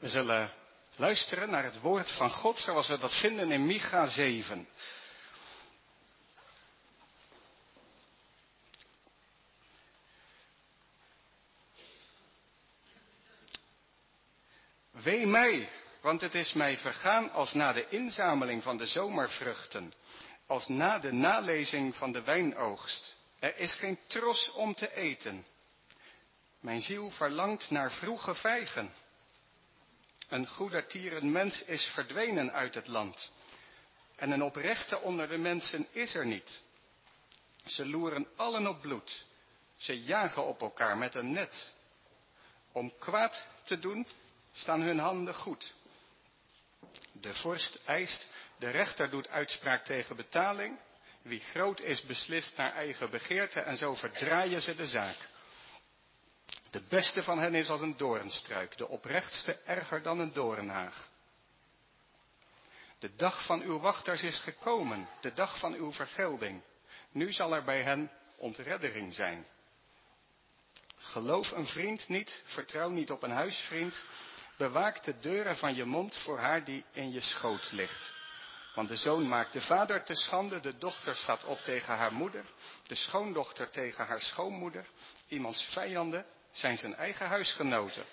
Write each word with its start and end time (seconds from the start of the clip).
We 0.00 0.08
zullen 0.08 0.52
luisteren 0.96 1.50
naar 1.50 1.64
het 1.64 1.80
woord 1.80 2.10
van 2.10 2.30
God 2.30 2.58
zoals 2.58 2.88
we 2.88 2.98
dat 2.98 3.14
vinden 3.14 3.52
in 3.52 3.66
Micha 3.66 4.06
7. 4.06 4.68
Wee 14.90 15.26
mij, 15.26 15.68
want 16.00 16.20
het 16.20 16.34
is 16.34 16.52
mij 16.52 16.78
vergaan 16.78 17.30
als 17.30 17.52
na 17.52 17.72
de 17.72 17.88
inzameling 17.88 18.62
van 18.62 18.76
de 18.76 18.86
zomervruchten, 18.86 19.92
als 20.46 20.68
na 20.68 20.98
de 20.98 21.12
nalezing 21.12 21.94
van 21.94 22.12
de 22.12 22.22
wijnoogst. 22.22 23.16
Er 23.38 23.56
is 23.56 23.74
geen 23.74 23.98
tros 24.06 24.52
om 24.52 24.74
te 24.74 24.94
eten. 24.94 25.46
Mijn 26.60 26.80
ziel 26.80 27.10
verlangt 27.10 27.70
naar 27.70 27.92
vroege 27.92 28.34
vijgen. 28.34 28.92
Een 30.30 30.46
goedertieren 30.46 31.32
mens 31.32 31.64
is 31.64 31.84
verdwenen 31.94 32.52
uit 32.52 32.74
het 32.74 32.86
land. 32.86 33.32
En 34.16 34.30
een 34.30 34.42
oprechte 34.42 35.00
onder 35.00 35.28
de 35.28 35.36
mensen 35.36 35.86
is 35.92 36.14
er 36.14 36.26
niet. 36.26 36.60
Ze 37.64 37.86
loeren 37.86 38.26
allen 38.36 38.66
op 38.66 38.80
bloed. 38.80 39.24
Ze 39.76 40.00
jagen 40.00 40.46
op 40.46 40.60
elkaar 40.60 40.98
met 40.98 41.14
een 41.14 41.32
net. 41.32 41.72
Om 42.72 42.92
kwaad 42.98 43.48
te 43.62 43.78
doen 43.78 44.06
staan 44.52 44.80
hun 44.80 44.98
handen 44.98 45.34
goed. 45.34 45.74
De 47.12 47.34
vorst 47.34 47.82
eist, 47.84 48.30
de 48.58 48.70
rechter 48.70 49.10
doet 49.10 49.28
uitspraak 49.28 49.84
tegen 49.84 50.16
betaling. 50.16 50.78
Wie 51.22 51.40
groot 51.40 51.80
is 51.80 52.02
beslist 52.02 52.56
naar 52.56 52.72
eigen 52.72 53.10
begeerte 53.10 53.60
en 53.60 53.76
zo 53.76 53.94
verdraaien 53.94 54.62
ze 54.62 54.74
de 54.74 54.86
zaak. 54.86 55.28
De 56.70 56.82
beste 56.88 57.22
van 57.22 57.38
hen 57.38 57.54
is 57.54 57.68
als 57.68 57.80
een 57.80 57.96
doornstruik, 57.96 58.76
de 58.76 58.88
oprechtste 58.88 59.52
erger 59.52 60.02
dan 60.02 60.18
een 60.18 60.32
doornhaag. 60.32 61.10
De 62.98 63.14
dag 63.16 63.46
van 63.46 63.60
uw 63.60 63.78
wachters 63.78 64.22
is 64.22 64.38
gekomen, 64.38 65.08
de 65.20 65.32
dag 65.32 65.58
van 65.58 65.74
uw 65.74 65.92
vergelding. 65.92 66.62
Nu 67.12 67.32
zal 67.32 67.54
er 67.54 67.64
bij 67.64 67.82
hen 67.82 68.10
ontreddering 68.36 69.14
zijn. 69.14 69.46
Geloof 70.96 71.50
een 71.50 71.66
vriend 71.66 72.08
niet, 72.08 72.42
vertrouw 72.44 72.88
niet 72.88 73.10
op 73.10 73.22
een 73.22 73.30
huisvriend. 73.30 74.04
Bewaak 74.56 75.04
de 75.04 75.18
deuren 75.20 75.56
van 75.56 75.74
je 75.74 75.84
mond 75.84 76.16
voor 76.16 76.38
haar 76.38 76.64
die 76.64 76.84
in 76.92 77.12
je 77.12 77.20
schoot 77.20 77.72
ligt. 77.72 78.14
Want 78.74 78.88
de 78.88 78.96
zoon 78.96 79.28
maakt 79.28 79.52
de 79.52 79.60
vader 79.60 80.04
te 80.04 80.14
schande, 80.14 80.60
de 80.60 80.78
dochter 80.78 81.16
staat 81.16 81.44
op 81.44 81.58
tegen 81.58 81.96
haar 81.96 82.12
moeder, 82.12 82.44
de 82.86 82.94
schoondochter 82.94 83.70
tegen 83.70 84.06
haar 84.06 84.20
schoonmoeder. 84.20 84.86
Iemands 85.28 85.62
vijanden 85.62 86.26
zijn 86.52 86.76
zijn 86.76 86.94
eigen 86.94 87.26
huisgenoten. 87.26 88.04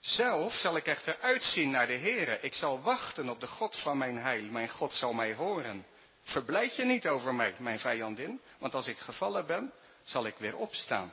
Zelf 0.00 0.52
zal 0.52 0.76
ik 0.76 0.86
echter 0.86 1.18
uitzien 1.20 1.70
naar 1.70 1.86
de 1.86 1.98
Heere. 1.98 2.38
Ik 2.40 2.54
zal 2.54 2.82
wachten 2.82 3.28
op 3.28 3.40
de 3.40 3.46
God 3.46 3.76
van 3.76 3.98
mijn 3.98 4.18
heil. 4.18 4.44
Mijn 4.44 4.68
God 4.68 4.92
zal 4.92 5.12
mij 5.12 5.34
horen. 5.34 5.86
Verblijd 6.22 6.76
je 6.76 6.84
niet 6.84 7.06
over 7.06 7.34
mij, 7.34 7.54
mijn 7.58 7.78
vijandin, 7.78 8.40
want 8.58 8.74
als 8.74 8.86
ik 8.86 8.98
gevallen 8.98 9.46
ben, 9.46 9.72
zal 10.02 10.26
ik 10.26 10.36
weer 10.38 10.56
opstaan. 10.56 11.12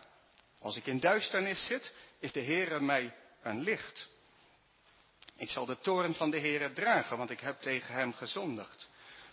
Als 0.61 0.77
ik 0.77 0.85
in 0.85 0.99
duisternis 0.99 1.67
zit, 1.67 1.95
is 2.19 2.31
de 2.31 2.43
Heere 2.43 2.79
mij 2.79 3.15
een 3.41 3.61
licht. 3.61 4.09
Ik 5.35 5.49
zal 5.49 5.65
de 5.65 5.77
toren 5.79 6.15
van 6.15 6.29
de 6.29 6.39
Heere 6.39 6.71
dragen, 6.71 7.17
want 7.17 7.29
ik 7.29 7.39
heb 7.39 7.61
tegen 7.61 7.93
hem 7.93 8.13
gezondigd. 8.13 8.89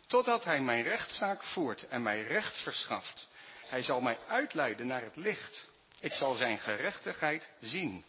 Totdat 0.07 0.45
hij 0.45 0.61
mijn 0.61 0.83
rechtszaak 0.83 1.43
voert 1.43 1.89
en 1.89 2.03
mij 2.03 2.23
recht 2.23 2.63
verschaft. 2.63 3.28
Hij 3.69 3.83
zal 3.83 4.01
mij 4.01 4.19
uitleiden 4.29 4.87
naar 4.87 5.03
het 5.03 5.17
licht. 5.17 5.71
Ik 6.01 6.13
zal 6.13 6.35
zijn 6.35 6.59
gerechtigheid 6.59 7.51
zien. 7.61 8.05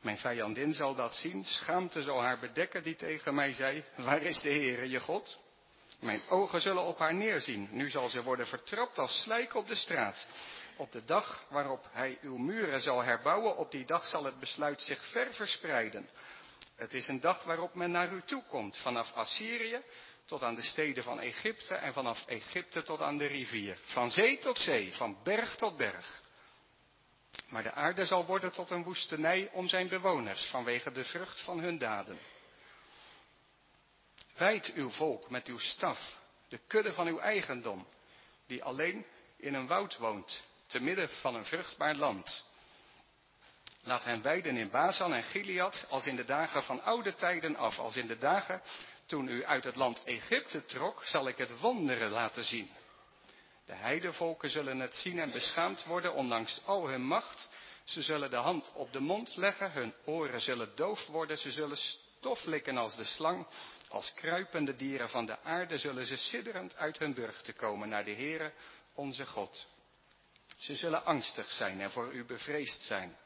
Mijn 0.00 0.18
vijandin 0.18 0.72
zal 0.72 0.94
dat 0.94 1.14
zien. 1.14 1.44
Schaamte 1.44 2.02
zal 2.02 2.22
haar 2.22 2.38
bedekken 2.38 2.82
die 2.82 2.96
tegen 2.96 3.34
mij 3.34 3.52
zei, 3.52 3.84
waar 3.96 4.22
is 4.22 4.40
de 4.40 4.48
Heere 4.48 4.88
je 4.88 5.00
God? 5.00 5.38
Mijn 6.00 6.20
ogen 6.28 6.60
zullen 6.60 6.82
op 6.82 6.98
haar 6.98 7.14
neerzien. 7.14 7.68
Nu 7.70 7.90
zal 7.90 8.08
ze 8.08 8.22
worden 8.22 8.46
vertrapt 8.46 8.98
als 8.98 9.22
slijk 9.22 9.54
op 9.54 9.68
de 9.68 9.74
straat. 9.74 10.28
Op 10.76 10.92
de 10.92 11.04
dag 11.04 11.44
waarop 11.48 11.88
hij 11.92 12.18
uw 12.22 12.36
muren 12.36 12.80
zal 12.80 13.02
herbouwen, 13.02 13.56
op 13.56 13.70
die 13.70 13.84
dag 13.84 14.06
zal 14.06 14.24
het 14.24 14.40
besluit 14.40 14.80
zich 14.80 15.04
ver 15.06 15.34
verspreiden. 15.34 16.08
Het 16.76 16.94
is 16.94 17.08
een 17.08 17.20
dag 17.20 17.44
waarop 17.44 17.74
men 17.74 17.90
naar 17.90 18.12
u 18.12 18.22
toe 18.24 18.42
komt, 18.48 18.76
vanaf 18.76 19.12
Assyrië 19.12 19.82
tot 20.30 20.42
aan 20.42 20.54
de 20.54 20.62
steden 20.62 21.04
van 21.04 21.20
Egypte 21.20 21.74
en 21.74 21.92
vanaf 21.92 22.26
Egypte 22.26 22.82
tot 22.82 23.00
aan 23.00 23.18
de 23.18 23.26
rivier. 23.26 23.78
Van 23.82 24.10
zee 24.10 24.38
tot 24.38 24.58
zee, 24.58 24.94
van 24.94 25.18
berg 25.22 25.56
tot 25.56 25.76
berg. 25.76 26.22
Maar 27.48 27.62
de 27.62 27.72
aarde 27.72 28.04
zal 28.04 28.26
worden 28.26 28.52
tot 28.52 28.70
een 28.70 28.82
woestenij 28.82 29.48
om 29.52 29.68
zijn 29.68 29.88
bewoners 29.88 30.46
vanwege 30.46 30.92
de 30.92 31.04
vrucht 31.04 31.40
van 31.40 31.60
hun 31.60 31.78
daden. 31.78 32.18
Wijd 34.36 34.72
uw 34.74 34.90
volk 34.90 35.30
met 35.30 35.46
uw 35.46 35.58
staf, 35.58 36.18
de 36.48 36.58
kudde 36.66 36.92
van 36.92 37.06
uw 37.06 37.18
eigendom, 37.18 37.86
die 38.46 38.64
alleen 38.64 39.06
in 39.36 39.54
een 39.54 39.66
woud 39.66 39.96
woont, 39.96 40.42
te 40.66 40.80
midden 40.80 41.08
van 41.08 41.34
een 41.34 41.44
vruchtbaar 41.44 41.94
land. 41.94 42.44
Laat 43.82 44.04
hen 44.04 44.22
weiden 44.22 44.56
in 44.56 44.70
Bazan 44.70 45.14
en 45.14 45.22
Gilead 45.22 45.86
als 45.88 46.06
in 46.06 46.16
de 46.16 46.24
dagen 46.24 46.62
van 46.62 46.82
oude 46.82 47.14
tijden 47.14 47.56
af, 47.56 47.78
als 47.78 47.96
in 47.96 48.06
de 48.06 48.18
dagen 48.18 48.62
toen 49.10 49.28
u 49.28 49.44
uit 49.44 49.64
het 49.64 49.76
land 49.76 50.04
Egypte 50.04 50.64
trok, 50.64 51.04
zal 51.04 51.28
ik 51.28 51.36
het 51.36 51.60
wonderen 51.60 52.10
laten 52.10 52.44
zien. 52.44 52.70
De 53.66 53.74
heidevolken 53.74 54.50
zullen 54.50 54.78
het 54.78 54.94
zien 54.94 55.18
en 55.18 55.30
beschaamd 55.30 55.84
worden, 55.84 56.14
ondanks 56.14 56.60
al 56.64 56.88
hun 56.88 57.02
macht. 57.02 57.48
Ze 57.84 58.02
zullen 58.02 58.30
de 58.30 58.36
hand 58.36 58.72
op 58.74 58.92
de 58.92 59.00
mond 59.00 59.36
leggen, 59.36 59.72
hun 59.72 59.94
oren 60.04 60.40
zullen 60.40 60.72
doof 60.74 61.06
worden, 61.06 61.38
ze 61.38 61.50
zullen 61.50 61.76
stof 61.76 62.44
likken 62.44 62.76
als 62.76 62.96
de 62.96 63.04
slang. 63.04 63.46
Als 63.88 64.12
kruipende 64.14 64.76
dieren 64.76 65.08
van 65.08 65.26
de 65.26 65.40
aarde 65.42 65.78
zullen 65.78 66.06
ze 66.06 66.16
sidderend 66.16 66.76
uit 66.76 66.98
hun 66.98 67.14
burchten 67.14 67.54
komen 67.54 67.88
naar 67.88 68.04
de 68.04 68.14
Heere, 68.14 68.52
onze 68.94 69.26
God. 69.26 69.66
Ze 70.56 70.74
zullen 70.74 71.04
angstig 71.04 71.50
zijn 71.50 71.80
en 71.80 71.90
voor 71.90 72.12
u 72.12 72.24
bevreesd 72.24 72.82
zijn. 72.82 73.16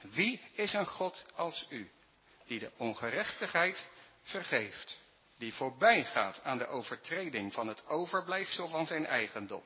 Wie 0.00 0.40
is 0.52 0.72
een 0.72 0.86
God 0.86 1.24
als 1.34 1.66
u, 1.68 1.90
die 2.46 2.58
de 2.58 2.70
ongerechtigheid 2.76 3.88
vergeeft, 4.28 5.00
die 5.38 5.54
voorbij 5.54 6.04
gaat 6.04 6.40
aan 6.42 6.58
de 6.58 6.66
overtreding 6.66 7.52
van 7.52 7.68
het 7.68 7.86
overblijfsel 7.86 8.68
van 8.68 8.86
zijn 8.86 9.06
eigendom. 9.06 9.62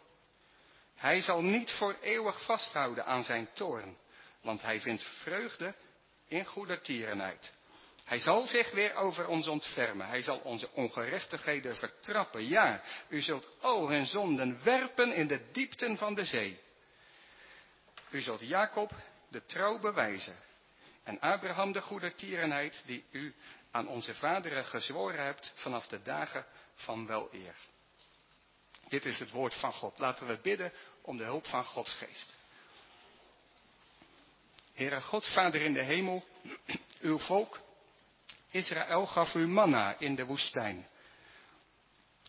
Hij 0.94 1.20
zal 1.20 1.42
niet 1.42 1.70
voor 1.70 1.96
eeuwig 2.00 2.44
vasthouden 2.44 3.04
aan 3.04 3.24
zijn 3.24 3.48
toorn, 3.52 3.96
want 4.40 4.62
hij 4.62 4.80
vindt 4.80 5.02
vreugde 5.02 5.74
in 6.28 6.46
goedertierenheid. 6.46 7.52
Hij 8.04 8.18
zal 8.18 8.46
zich 8.46 8.70
weer 8.70 8.94
over 8.94 9.26
ons 9.26 9.46
ontfermen. 9.46 10.06
Hij 10.06 10.22
zal 10.22 10.38
onze 10.38 10.70
ongerechtigheden 10.72 11.76
vertrappen. 11.76 12.48
Ja, 12.48 12.80
u 13.08 13.20
zult 13.20 13.48
al 13.60 13.88
hun 13.88 14.06
zonden 14.06 14.58
werpen 14.62 15.14
in 15.14 15.26
de 15.26 15.50
diepten 15.52 15.96
van 15.96 16.14
de 16.14 16.24
zee. 16.24 16.60
U 18.10 18.20
zult 18.20 18.40
Jacob 18.40 18.92
de 19.28 19.44
trouw 19.44 19.78
bewijzen. 19.78 20.36
En 21.02 21.20
Abraham 21.20 21.72
de 21.72 21.80
goedertierenheid 21.80 22.82
die 22.86 23.04
u 23.10 23.34
aan 23.72 23.88
onze 23.88 24.14
vaderen 24.14 24.64
gezworen 24.64 25.24
hebt 25.24 25.52
vanaf 25.56 25.86
de 25.86 26.02
dagen 26.02 26.46
van 26.74 27.06
weleer. 27.06 27.54
Dit 28.88 29.04
is 29.04 29.18
het 29.18 29.30
woord 29.30 29.54
van 29.54 29.72
God. 29.72 29.98
Laten 29.98 30.26
we 30.26 30.38
bidden 30.42 30.72
om 31.02 31.16
de 31.16 31.24
hulp 31.24 31.46
van 31.46 31.64
Gods 31.64 31.94
geest. 31.94 32.38
Heere 34.72 35.00
God, 35.00 35.26
Vader 35.26 35.60
in 35.60 35.72
de 35.72 35.82
hemel, 35.82 36.24
uw 37.00 37.18
volk 37.18 37.60
Israël 38.50 39.06
gaf 39.06 39.34
u 39.34 39.46
manna 39.46 39.98
in 39.98 40.14
de 40.14 40.24
woestijn. 40.24 40.88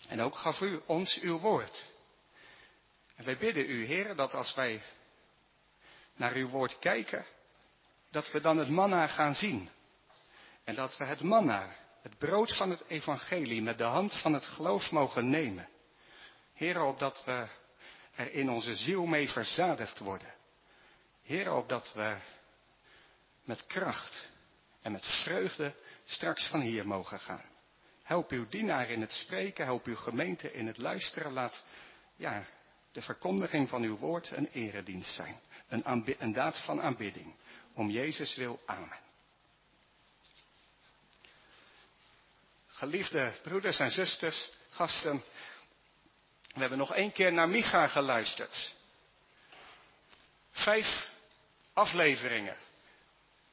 En 0.07 0.21
ook 0.21 0.35
gaf 0.35 0.61
u 0.61 0.81
ons 0.85 1.19
uw 1.19 1.39
woord. 1.39 1.91
En 3.15 3.25
wij 3.25 3.37
bidden 3.37 3.69
u, 3.69 3.85
Heer, 3.85 4.15
dat 4.15 4.33
als 4.33 4.53
wij 4.53 4.81
naar 6.15 6.33
uw 6.33 6.49
woord 6.49 6.79
kijken, 6.79 7.25
dat 8.11 8.31
we 8.31 8.41
dan 8.41 8.57
het 8.57 8.69
manna 8.69 9.07
gaan 9.07 9.35
zien. 9.35 9.69
En 10.63 10.75
dat 10.75 10.97
we 10.97 11.03
het 11.05 11.21
manna, 11.21 11.75
het 12.01 12.17
brood 12.17 12.57
van 12.57 12.69
het 12.69 12.83
evangelie, 12.87 13.61
met 13.61 13.77
de 13.77 13.83
hand 13.83 14.21
van 14.21 14.33
het 14.33 14.45
geloof 14.45 14.91
mogen 14.91 15.29
nemen. 15.29 15.67
Heer, 16.53 16.81
opdat 16.81 17.23
we 17.25 17.47
er 18.15 18.31
in 18.31 18.49
onze 18.49 18.75
ziel 18.75 19.05
mee 19.05 19.29
verzadigd 19.29 19.99
worden. 19.99 20.33
Heer, 21.23 21.53
opdat 21.53 21.93
we 21.93 22.17
met 23.43 23.65
kracht 23.65 24.29
en 24.81 24.91
met 24.91 25.05
vreugde 25.05 25.75
straks 26.05 26.47
van 26.47 26.59
hier 26.59 26.87
mogen 26.87 27.19
gaan. 27.19 27.51
Help 28.03 28.31
uw 28.31 28.47
dienaar 28.47 28.89
in 28.89 29.01
het 29.01 29.13
spreken, 29.13 29.65
help 29.65 29.85
uw 29.85 29.95
gemeente 29.95 30.53
in 30.53 30.67
het 30.67 30.77
luisteren. 30.77 31.33
Laat 31.33 31.65
ja, 32.15 32.45
de 32.91 33.01
verkondiging 33.01 33.69
van 33.69 33.83
uw 33.83 33.97
woord 33.97 34.31
een 34.31 34.49
eredienst 34.51 35.13
zijn. 35.13 35.39
Een, 35.67 36.15
een 36.19 36.33
daad 36.33 36.57
van 36.65 36.81
aanbidding. 36.81 37.35
Om 37.73 37.89
Jezus 37.89 38.35
wil. 38.35 38.59
Amen. 38.65 38.97
Geliefde 42.73 43.33
broeders 43.41 43.79
en 43.79 43.91
zusters, 43.91 44.51
gasten. 44.69 45.23
We 46.53 46.59
hebben 46.59 46.77
nog 46.77 46.93
één 46.93 47.11
keer 47.11 47.33
naar 47.33 47.49
Micha 47.49 47.87
geluisterd. 47.87 48.73
Vijf 50.51 51.09
afleveringen. 51.73 52.57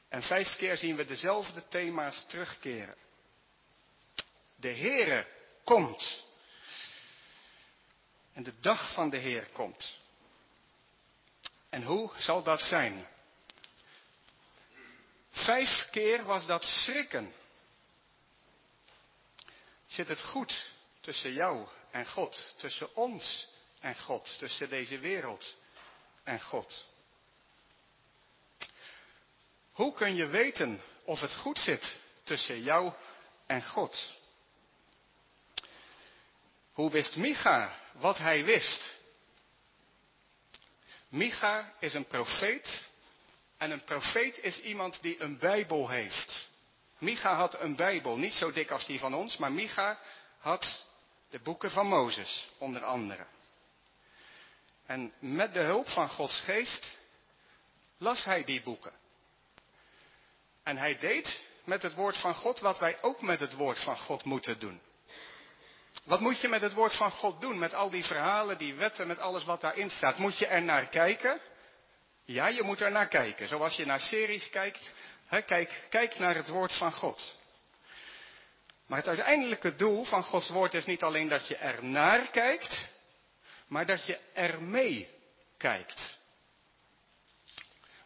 En 0.09 0.23
vijf 0.23 0.57
keer 0.57 0.77
zien 0.77 0.97
we 0.97 1.05
dezelfde 1.05 1.69
thema's 1.69 2.27
terugkeren. 2.27 2.97
De 4.57 4.75
Heere 4.75 5.27
komt. 5.65 6.25
En 8.33 8.43
de 8.43 8.61
dag 8.61 8.93
van 8.93 9.11
de 9.11 9.17
Heer 9.17 9.47
komt. 9.53 9.99
En 11.69 11.83
hoe 11.83 12.11
zal 12.17 12.43
dat 12.43 12.63
zijn? 12.63 13.07
Vijf 15.31 15.89
keer 15.91 16.25
was 16.25 16.47
dat 16.47 16.65
schrikken. 16.65 17.35
Zit 19.91 20.09
het 20.09 20.23
goed 20.23 20.71
tussen 21.01 21.33
jou 21.33 21.69
en 21.91 22.07
God, 22.07 22.55
tussen 22.57 22.97
ons 22.97 23.49
en 23.81 23.99
God, 23.99 24.39
tussen 24.39 24.69
deze 24.69 24.99
wereld 24.99 25.57
en 26.25 26.41
God? 26.41 26.87
Hoe 29.73 29.93
kun 29.93 30.15
je 30.15 30.27
weten 30.27 30.83
of 31.05 31.21
het 31.21 31.35
goed 31.35 31.59
zit 31.59 31.99
tussen 32.23 32.63
jou 32.63 32.93
en 33.47 33.65
God? 33.65 34.17
Hoe 36.73 36.91
wist 36.91 37.17
Micha 37.17 37.79
wat 37.93 38.19
hij 38.19 38.45
wist? 38.45 38.99
Micha 41.09 41.73
is 41.79 41.95
een 41.95 42.07
profeet 42.07 42.89
en 43.57 43.71
een 43.71 43.85
profeet 43.85 44.39
is 44.39 44.61
iemand 44.61 45.03
die 45.03 45.21
een 45.21 45.39
Bijbel 45.39 45.89
heeft. 45.89 46.50
Micha 47.01 47.35
had 47.35 47.61
een 47.61 47.77
Bijbel, 47.77 48.17
niet 48.17 48.33
zo 48.33 48.53
dik 48.53 48.71
als 48.71 48.87
die 48.87 48.99
van 48.99 49.15
ons, 49.15 49.37
maar 49.37 49.53
Micha 49.53 49.99
had 50.39 50.87
de 51.31 51.39
boeken 51.39 51.71
van 51.71 51.87
Mozes, 51.87 52.49
onder 52.59 52.85
andere. 52.85 53.27
En 54.87 55.13
met 55.19 55.55
de 55.55 55.61
hulp 55.61 55.89
van 55.89 56.09
Gods 56.09 56.41
geest 56.41 56.97
las 57.99 58.25
hij 58.25 58.45
die 58.45 58.63
boeken. 58.63 58.93
En 60.63 60.77
hij 60.77 60.99
deed 60.99 61.41
met 61.65 61.83
het 61.83 61.95
woord 61.95 62.17
van 62.17 62.35
God 62.35 62.61
wat 62.61 62.79
wij 62.79 63.03
ook 63.03 63.23
met 63.23 63.41
het 63.41 63.55
woord 63.55 63.79
van 63.79 63.99
God 63.99 64.25
moeten 64.25 64.59
doen. 64.59 64.81
Wat 66.05 66.21
moet 66.21 66.41
je 66.41 66.49
met 66.49 66.61
het 66.61 66.73
woord 66.73 66.97
van 66.97 67.11
God 67.11 67.41
doen? 67.41 67.59
Met 67.59 67.75
al 67.75 67.91
die 67.91 68.05
verhalen, 68.05 68.59
die 68.59 68.75
wetten, 68.75 69.07
met 69.07 69.19
alles 69.19 69.45
wat 69.45 69.61
daarin 69.61 69.91
staat. 69.91 70.19
Moet 70.19 70.39
je 70.39 70.47
er 70.47 70.63
naar 70.63 70.87
kijken? 70.87 71.41
Ja, 72.25 72.49
je 72.49 72.63
moet 72.63 72.81
er 72.81 72.91
naar 72.91 73.09
kijken. 73.09 73.49
Zoals 73.49 73.77
je 73.77 73.87
naar 73.87 74.01
series 74.01 74.51
kijkt. 74.51 74.93
Kijk, 75.31 75.83
kijk 75.89 76.19
naar 76.19 76.35
het 76.35 76.49
woord 76.49 76.73
van 76.73 76.93
God. 76.93 77.39
Maar 78.87 78.99
het 78.99 79.09
uiteindelijke 79.09 79.75
doel 79.75 80.05
van 80.05 80.23
Gods 80.23 80.49
woord 80.49 80.75
is 80.75 80.85
niet 80.85 81.03
alleen 81.03 81.29
dat 81.29 81.49
je 81.49 81.57
er 81.57 81.85
naar 81.85 82.31
kijkt, 82.31 82.89
maar 83.67 83.87
dat 83.87 84.07
je 84.07 84.19
er 84.33 84.63
mee 84.63 85.09
kijkt. 85.57 86.19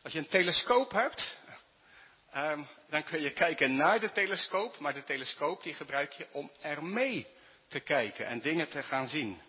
Als 0.02 0.12
je 0.12 0.18
een 0.18 0.28
telescoop 0.28 0.92
hebt, 0.92 1.38
ehm, 2.30 2.62
dan 2.88 3.02
kun 3.02 3.20
je 3.20 3.32
kijken 3.32 3.76
naar 3.76 4.00
de 4.00 4.12
telescoop, 4.12 4.78
maar 4.78 4.94
de 4.94 5.04
telescoop 5.04 5.62
die 5.62 5.74
gebruik 5.74 6.12
je 6.12 6.26
om 6.32 6.50
er 6.60 6.84
mee 6.84 7.26
te 7.68 7.80
kijken 7.80 8.26
en 8.26 8.40
dingen 8.40 8.68
te 8.68 8.82
gaan 8.82 9.06
zien. 9.06 9.42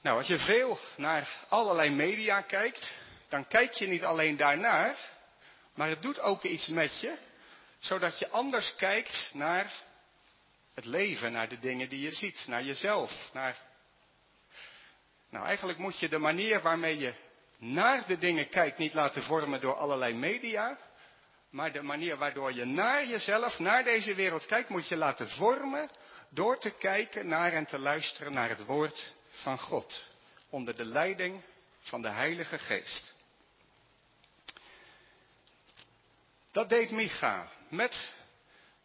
Nou, 0.00 0.18
als 0.18 0.26
je 0.26 0.38
veel 0.38 0.78
naar 0.96 1.44
allerlei 1.48 1.90
media 1.90 2.40
kijkt, 2.40 3.02
dan 3.28 3.46
kijk 3.46 3.72
je 3.72 3.86
niet 3.86 4.04
alleen 4.04 4.36
daarnaar, 4.36 4.96
maar 5.74 5.88
het 5.88 6.02
doet 6.02 6.20
ook 6.20 6.42
iets 6.42 6.66
met 6.68 7.00
je, 7.00 7.16
zodat 7.78 8.18
je 8.18 8.28
anders 8.28 8.74
kijkt 8.74 9.30
naar 9.32 9.72
het 10.74 10.84
leven, 10.84 11.32
naar 11.32 11.48
de 11.48 11.58
dingen 11.58 11.88
die 11.88 12.00
je 12.00 12.12
ziet, 12.12 12.44
naar 12.46 12.62
jezelf, 12.62 13.30
naar. 13.32 13.58
Nou, 15.30 15.46
eigenlijk 15.46 15.78
moet 15.78 15.98
je 15.98 16.08
de 16.08 16.18
manier 16.18 16.60
waarmee 16.60 16.98
je 16.98 17.14
naar 17.58 18.06
de 18.06 18.18
dingen 18.18 18.48
kijkt 18.48 18.78
niet 18.78 18.94
laten 18.94 19.22
vormen 19.22 19.60
door 19.60 19.76
allerlei 19.76 20.14
media, 20.14 20.78
maar 21.50 21.72
de 21.72 21.82
manier 21.82 22.16
waardoor 22.16 22.52
je 22.52 22.64
naar 22.64 23.06
jezelf, 23.06 23.58
naar 23.58 23.84
deze 23.84 24.14
wereld 24.14 24.46
kijkt, 24.46 24.68
moet 24.68 24.88
je 24.88 24.96
laten 24.96 25.28
vormen 25.28 25.90
door 26.28 26.58
te 26.58 26.70
kijken 26.70 27.28
naar 27.28 27.52
en 27.52 27.66
te 27.66 27.78
luisteren 27.78 28.32
naar 28.32 28.48
het 28.48 28.64
woord 28.64 29.14
van 29.30 29.58
God. 29.58 30.04
Onder 30.50 30.76
de 30.76 30.84
leiding 30.84 31.42
van 31.80 32.02
de 32.02 32.08
Heilige 32.08 32.58
Geest. 32.58 33.15
Dat 36.56 36.68
deed 36.68 36.90
Micha. 36.90 37.48
Met 37.68 38.14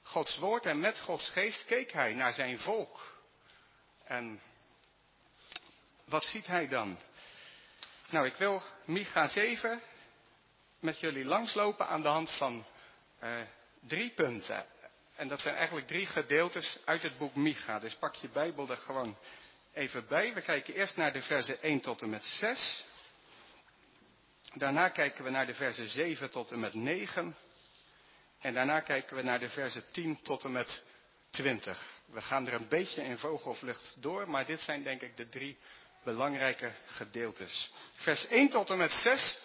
Gods 0.01 0.37
woord 0.37 0.65
en 0.65 0.79
met 0.79 0.99
Gods 0.99 1.29
geest 1.29 1.65
keek 1.65 1.91
hij 1.91 2.13
naar 2.13 2.33
zijn 2.33 2.59
volk. 2.59 3.13
En 4.03 4.41
wat 6.05 6.23
ziet 6.23 6.47
hij 6.47 6.67
dan? 6.67 6.97
Nou, 8.09 8.25
ik 8.25 8.35
wil 8.35 8.61
Micha 8.85 9.27
7 9.27 9.81
met 10.79 10.99
jullie 10.99 11.25
langslopen 11.25 11.87
aan 11.87 12.01
de 12.01 12.07
hand 12.07 12.31
van 12.31 12.65
uh, 13.23 13.41
drie 13.79 14.09
punten. 14.09 14.65
En 15.15 15.27
dat 15.27 15.39
zijn 15.39 15.55
eigenlijk 15.55 15.87
drie 15.87 16.05
gedeeltes 16.05 16.77
uit 16.85 17.01
het 17.01 17.17
boek 17.17 17.35
Micha. 17.35 17.79
Dus 17.79 17.95
pak 17.95 18.15
je 18.15 18.29
Bijbel 18.29 18.69
er 18.69 18.77
gewoon 18.77 19.17
even 19.73 20.07
bij. 20.07 20.33
We 20.33 20.41
kijken 20.41 20.73
eerst 20.73 20.97
naar 20.97 21.13
de 21.13 21.21
versen 21.21 21.61
1 21.61 21.81
tot 21.81 22.01
en 22.01 22.09
met 22.09 22.23
6. 22.23 22.85
Daarna 24.53 24.89
kijken 24.89 25.23
we 25.23 25.29
naar 25.29 25.45
de 25.45 25.55
versen 25.55 25.89
7 25.89 26.29
tot 26.29 26.51
en 26.51 26.59
met 26.59 26.73
9. 26.73 27.35
En 28.41 28.53
daarna 28.53 28.79
kijken 28.79 29.15
we 29.15 29.21
naar 29.21 29.39
de 29.39 29.49
versen 29.49 29.83
10 29.91 30.19
tot 30.21 30.43
en 30.43 30.51
met 30.51 30.83
20. 31.29 31.93
We 32.05 32.21
gaan 32.21 32.47
er 32.47 32.53
een 32.53 32.67
beetje 32.67 33.03
in 33.03 33.17
vogelvlucht 33.17 33.95
door, 33.99 34.29
maar 34.29 34.45
dit 34.45 34.59
zijn 34.59 34.83
denk 34.83 35.01
ik 35.01 35.17
de 35.17 35.29
drie 35.29 35.57
belangrijke 36.03 36.71
gedeeltes. 36.85 37.71
Vers 37.93 38.27
1 38.27 38.49
tot 38.49 38.69
en 38.69 38.77
met 38.77 38.91
6 38.91 39.39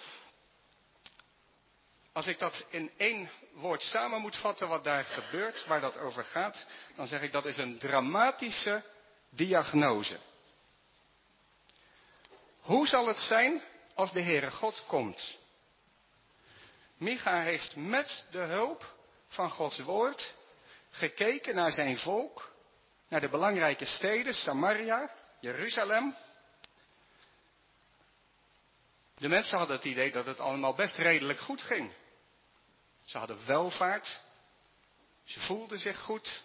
als 2.16 2.26
ik 2.26 2.38
dat 2.38 2.66
in 2.70 2.90
één 2.96 3.30
woord 3.52 3.82
samen 3.82 4.20
moet 4.20 4.36
vatten 4.36 4.68
wat 4.68 4.84
daar 4.84 5.04
gebeurt, 5.04 5.66
waar 5.66 5.80
dat 5.80 5.98
over 5.98 6.24
gaat, 6.24 6.66
dan 6.94 7.06
zeg 7.06 7.22
ik 7.22 7.32
dat 7.32 7.44
is 7.44 7.56
een 7.56 7.78
dramatische 7.78 8.82
diagnose. 9.30 10.18
Hoe 12.60 12.86
zal 12.86 13.06
het 13.06 13.18
zijn 13.18 13.62
als 13.94 14.12
de 14.12 14.22
Heere 14.22 14.50
God 14.50 14.84
komt? 14.86 15.38
Micha 16.96 17.40
heeft 17.40 17.76
met 17.76 18.26
de 18.30 18.38
hulp 18.38 18.94
van 19.28 19.50
Gods 19.50 19.78
woord 19.78 20.34
gekeken 20.90 21.54
naar 21.54 21.72
zijn 21.72 21.98
volk, 21.98 22.52
naar 23.08 23.20
de 23.20 23.28
belangrijke 23.28 23.84
steden, 23.84 24.34
Samaria, 24.34 25.10
Jeruzalem. 25.40 26.16
De 29.14 29.28
mensen 29.28 29.58
hadden 29.58 29.76
het 29.76 29.84
idee 29.84 30.12
dat 30.12 30.26
het 30.26 30.40
allemaal 30.40 30.74
best 30.74 30.96
redelijk 30.96 31.38
goed 31.38 31.62
ging. 31.62 31.92
Ze 33.04 33.18
hadden 33.18 33.46
welvaart. 33.46 34.20
Ze 35.24 35.40
voelden 35.40 35.78
zich 35.78 35.98
goed. 35.98 36.42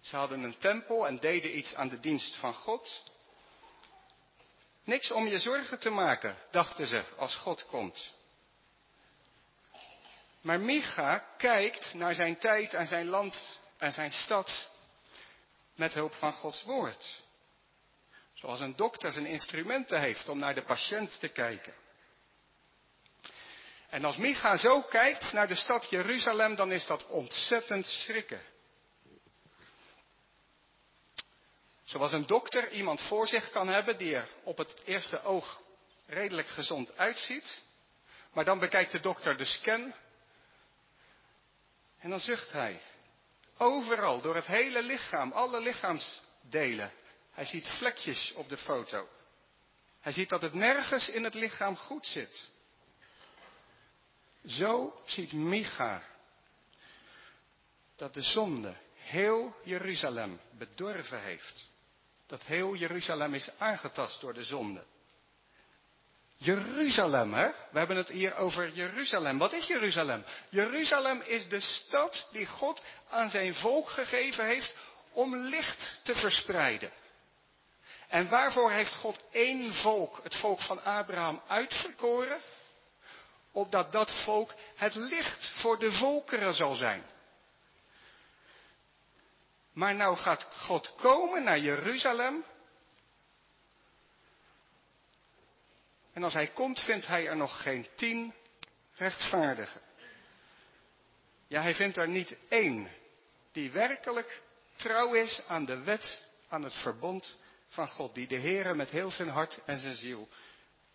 Ze 0.00 0.16
hadden 0.16 0.42
een 0.42 0.58
tempel 0.58 1.06
en 1.06 1.18
deden 1.18 1.58
iets 1.58 1.74
aan 1.74 1.88
de 1.88 2.00
dienst 2.00 2.36
van 2.36 2.54
God. 2.54 3.02
Niks 4.84 5.10
om 5.10 5.26
je 5.26 5.38
zorgen 5.38 5.78
te 5.78 5.90
maken, 5.90 6.36
dachten 6.50 6.86
ze, 6.86 7.04
als 7.16 7.34
God 7.34 7.66
komt. 7.66 8.14
Maar 10.40 10.60
Micha 10.60 11.24
kijkt 11.36 11.94
naar 11.94 12.14
zijn 12.14 12.38
tijd 12.38 12.74
en 12.74 12.86
zijn 12.86 13.06
land 13.06 13.60
en 13.76 13.92
zijn 13.92 14.10
stad 14.10 14.70
met 15.74 15.94
hulp 15.94 16.14
van 16.14 16.32
Gods 16.32 16.62
woord. 16.62 17.22
Zoals 18.34 18.60
een 18.60 18.76
dokter 18.76 19.12
zijn 19.12 19.26
instrumenten 19.26 20.00
heeft 20.00 20.28
om 20.28 20.38
naar 20.38 20.54
de 20.54 20.62
patiënt 20.62 21.20
te 21.20 21.28
kijken. 21.28 21.74
En 23.88 24.04
als 24.04 24.16
Micha 24.16 24.56
zo 24.56 24.82
kijkt 24.82 25.32
naar 25.32 25.48
de 25.48 25.54
stad 25.54 25.90
Jeruzalem, 25.90 26.54
dan 26.54 26.72
is 26.72 26.86
dat 26.86 27.06
ontzettend 27.06 27.86
schrikken. 27.86 28.40
Zoals 31.82 32.12
een 32.12 32.26
dokter 32.26 32.70
iemand 32.70 33.00
voor 33.00 33.28
zich 33.28 33.50
kan 33.50 33.68
hebben 33.68 33.98
die 33.98 34.14
er 34.14 34.28
op 34.42 34.58
het 34.58 34.82
eerste 34.84 35.22
oog 35.22 35.60
redelijk 36.06 36.48
gezond 36.48 36.96
uitziet. 36.96 37.62
Maar 38.32 38.44
dan 38.44 38.58
bekijkt 38.58 38.92
de 38.92 39.00
dokter 39.00 39.36
de 39.36 39.44
scan. 39.44 39.94
En 42.00 42.10
dan 42.10 42.20
zucht 42.20 42.52
hij. 42.52 42.80
Overal, 43.58 44.20
door 44.20 44.34
het 44.34 44.46
hele 44.46 44.82
lichaam, 44.82 45.32
alle 45.32 45.60
lichaamsdelen. 45.60 46.92
Hij 47.30 47.44
ziet 47.44 47.68
vlekjes 47.68 48.32
op 48.32 48.48
de 48.48 48.56
foto. 48.56 49.08
Hij 50.00 50.12
ziet 50.12 50.28
dat 50.28 50.42
het 50.42 50.54
nergens 50.54 51.08
in 51.08 51.24
het 51.24 51.34
lichaam 51.34 51.76
goed 51.76 52.06
zit. 52.06 52.50
Zo 54.46 55.02
ziet 55.04 55.32
Micha 55.32 56.02
dat 57.96 58.14
de 58.14 58.22
zonde 58.22 58.76
heel 58.94 59.54
Jeruzalem 59.64 60.40
bedorven 60.50 61.22
heeft. 61.22 61.68
Dat 62.26 62.44
heel 62.44 62.74
Jeruzalem 62.74 63.34
is 63.34 63.58
aangetast 63.58 64.20
door 64.20 64.34
de 64.34 64.44
zonde. 64.44 64.84
Jeruzalem, 66.42 67.34
hè? 67.34 67.48
We 67.70 67.78
hebben 67.78 67.96
het 67.96 68.08
hier 68.08 68.36
over 68.36 68.70
Jeruzalem. 68.70 69.38
Wat 69.38 69.52
is 69.52 69.66
Jeruzalem? 69.66 70.24
Jeruzalem 70.48 71.20
is 71.20 71.48
de 71.48 71.60
stad 71.60 72.28
die 72.32 72.46
God 72.46 72.84
aan 73.10 73.30
zijn 73.30 73.54
volk 73.54 73.88
gegeven 73.88 74.46
heeft 74.46 74.76
om 75.12 75.36
licht 75.36 76.00
te 76.04 76.14
verspreiden. 76.16 76.90
En 78.08 78.28
waarvoor 78.28 78.70
heeft 78.70 78.94
God 78.94 79.24
één 79.30 79.74
volk, 79.74 80.20
het 80.22 80.36
volk 80.36 80.60
van 80.60 80.84
Abraham, 80.84 81.42
uitverkoren? 81.48 82.38
Opdat 83.52 83.92
dat 83.92 84.14
volk 84.24 84.54
het 84.76 84.94
licht 84.94 85.52
voor 85.56 85.78
de 85.78 85.92
volkeren 85.92 86.54
zal 86.54 86.74
zijn. 86.74 87.02
Maar 89.72 89.94
nou 89.94 90.16
gaat 90.16 90.44
God 90.44 90.94
komen 90.94 91.42
naar 91.42 91.58
Jeruzalem. 91.58 92.44
En 96.12 96.22
als 96.22 96.32
hij 96.32 96.46
komt, 96.46 96.80
vindt 96.80 97.06
hij 97.06 97.26
er 97.26 97.36
nog 97.36 97.62
geen 97.62 97.86
tien 97.94 98.34
rechtvaardigen. 98.94 99.80
Ja, 101.46 101.62
hij 101.62 101.74
vindt 101.74 101.96
er 101.96 102.08
niet 102.08 102.36
één 102.48 102.90
die 103.52 103.70
werkelijk 103.70 104.42
trouw 104.76 105.14
is 105.14 105.42
aan 105.46 105.64
de 105.64 105.78
wet, 105.78 106.26
aan 106.48 106.62
het 106.62 106.74
verbond 106.74 107.36
van 107.68 107.88
God, 107.88 108.14
die 108.14 108.26
de 108.26 108.38
Heere 108.38 108.74
met 108.74 108.90
heel 108.90 109.10
zijn 109.10 109.28
hart 109.28 109.62
en 109.64 109.78
zijn 109.78 109.94
ziel 109.94 110.28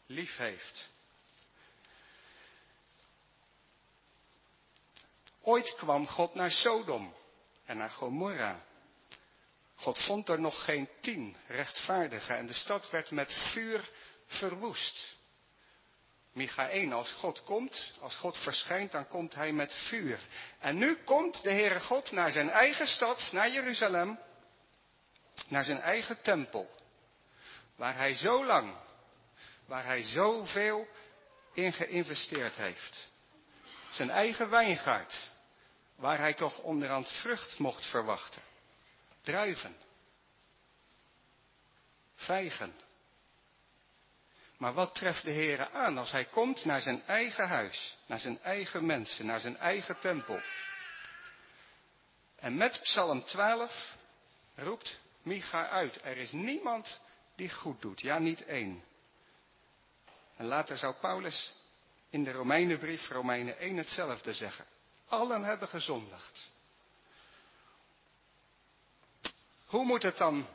lief 0.06 0.38
heeft. 0.38 0.90
Ooit 5.42 5.76
kwam 5.76 6.08
God 6.08 6.34
naar 6.34 6.52
Sodom 6.52 7.14
en 7.66 7.78
naar 7.78 7.90
Gomorra. 7.90 8.66
God 9.76 10.04
vond 10.06 10.30
er 10.30 10.40
nog 10.40 10.64
geen 10.64 10.90
tien 11.02 11.36
rechtvaardigen 11.48 12.38
en 12.38 12.46
de 12.46 12.54
stad 12.54 12.90
werd 12.90 13.12
met 13.12 13.34
vuur 13.34 13.90
verwoest. 14.28 15.16
Micha 16.32 16.70
1, 16.70 16.94
als 16.94 17.12
God 17.12 17.44
komt, 17.44 17.94
als 18.00 18.16
God 18.16 18.38
verschijnt, 18.38 18.92
dan 18.92 19.08
komt 19.08 19.36
hij 19.36 19.52
met 19.52 19.74
vuur. 19.74 20.20
En 20.60 20.78
nu 20.78 20.96
komt 20.96 21.44
de 21.44 21.52
Heere 21.52 21.80
God 21.80 22.12
naar 22.12 22.32
zijn 22.32 22.50
eigen 22.50 22.88
stad, 22.88 23.30
naar 23.32 23.50
Jeruzalem, 23.50 24.20
naar 25.48 25.64
zijn 25.64 25.82
eigen 25.82 26.22
tempel. 26.22 26.70
Waar 27.76 27.96
hij 27.96 28.14
zo 28.14 28.46
lang, 28.46 28.76
waar 29.66 29.86
hij 29.86 30.04
zoveel 30.04 30.88
in 31.54 31.74
geïnvesteerd 31.74 32.56
heeft. 32.56 33.12
Zijn 33.92 34.10
eigen 34.10 34.50
wijngaard, 34.50 35.30
waar 35.96 36.18
hij 36.18 36.34
toch 36.34 36.60
onderhand 36.60 37.10
vrucht 37.10 37.60
mocht 37.60 37.86
verwachten. 37.86 38.42
Druiven. 39.22 39.76
Vijgen. 42.16 42.85
Maar 44.58 44.74
wat 44.74 44.96
treft 44.96 45.24
de 45.24 45.32
Heer 45.32 45.70
aan 45.70 45.98
als 45.98 46.12
hij 46.12 46.26
komt 46.26 46.66
naar 46.66 46.82
zijn 46.82 47.04
eigen 47.06 47.48
huis, 47.48 47.98
naar 48.06 48.20
zijn 48.20 48.42
eigen 48.42 48.86
mensen, 48.86 49.26
naar 49.26 49.40
zijn 49.40 49.58
eigen 49.58 50.00
tempel? 50.00 50.40
En 52.36 52.58
met 52.58 52.80
Psalm 52.82 53.24
12 53.24 53.96
roept 54.56 55.00
Micha 55.22 55.70
uit, 55.70 56.02
er 56.04 56.18
is 56.18 56.32
niemand 56.32 57.02
die 57.36 57.50
goed 57.50 57.82
doet, 57.82 58.02
ja 58.02 58.20
niet 58.20 58.46
één. 58.46 58.84
En 60.36 60.46
later 60.46 60.78
zou 60.78 60.94
Paulus 60.94 61.54
in 62.10 62.24
de 62.24 62.32
Romeinenbrief, 62.32 63.10
Romeinen 63.10 63.58
1, 63.58 63.78
hetzelfde 63.78 64.34
zeggen. 64.34 64.66
Allen 65.08 65.44
hebben 65.44 65.68
gezondigd. 65.68 66.50
Hoe 69.66 69.86
moet 69.86 70.04
het 70.04 70.18
dan 70.18 70.48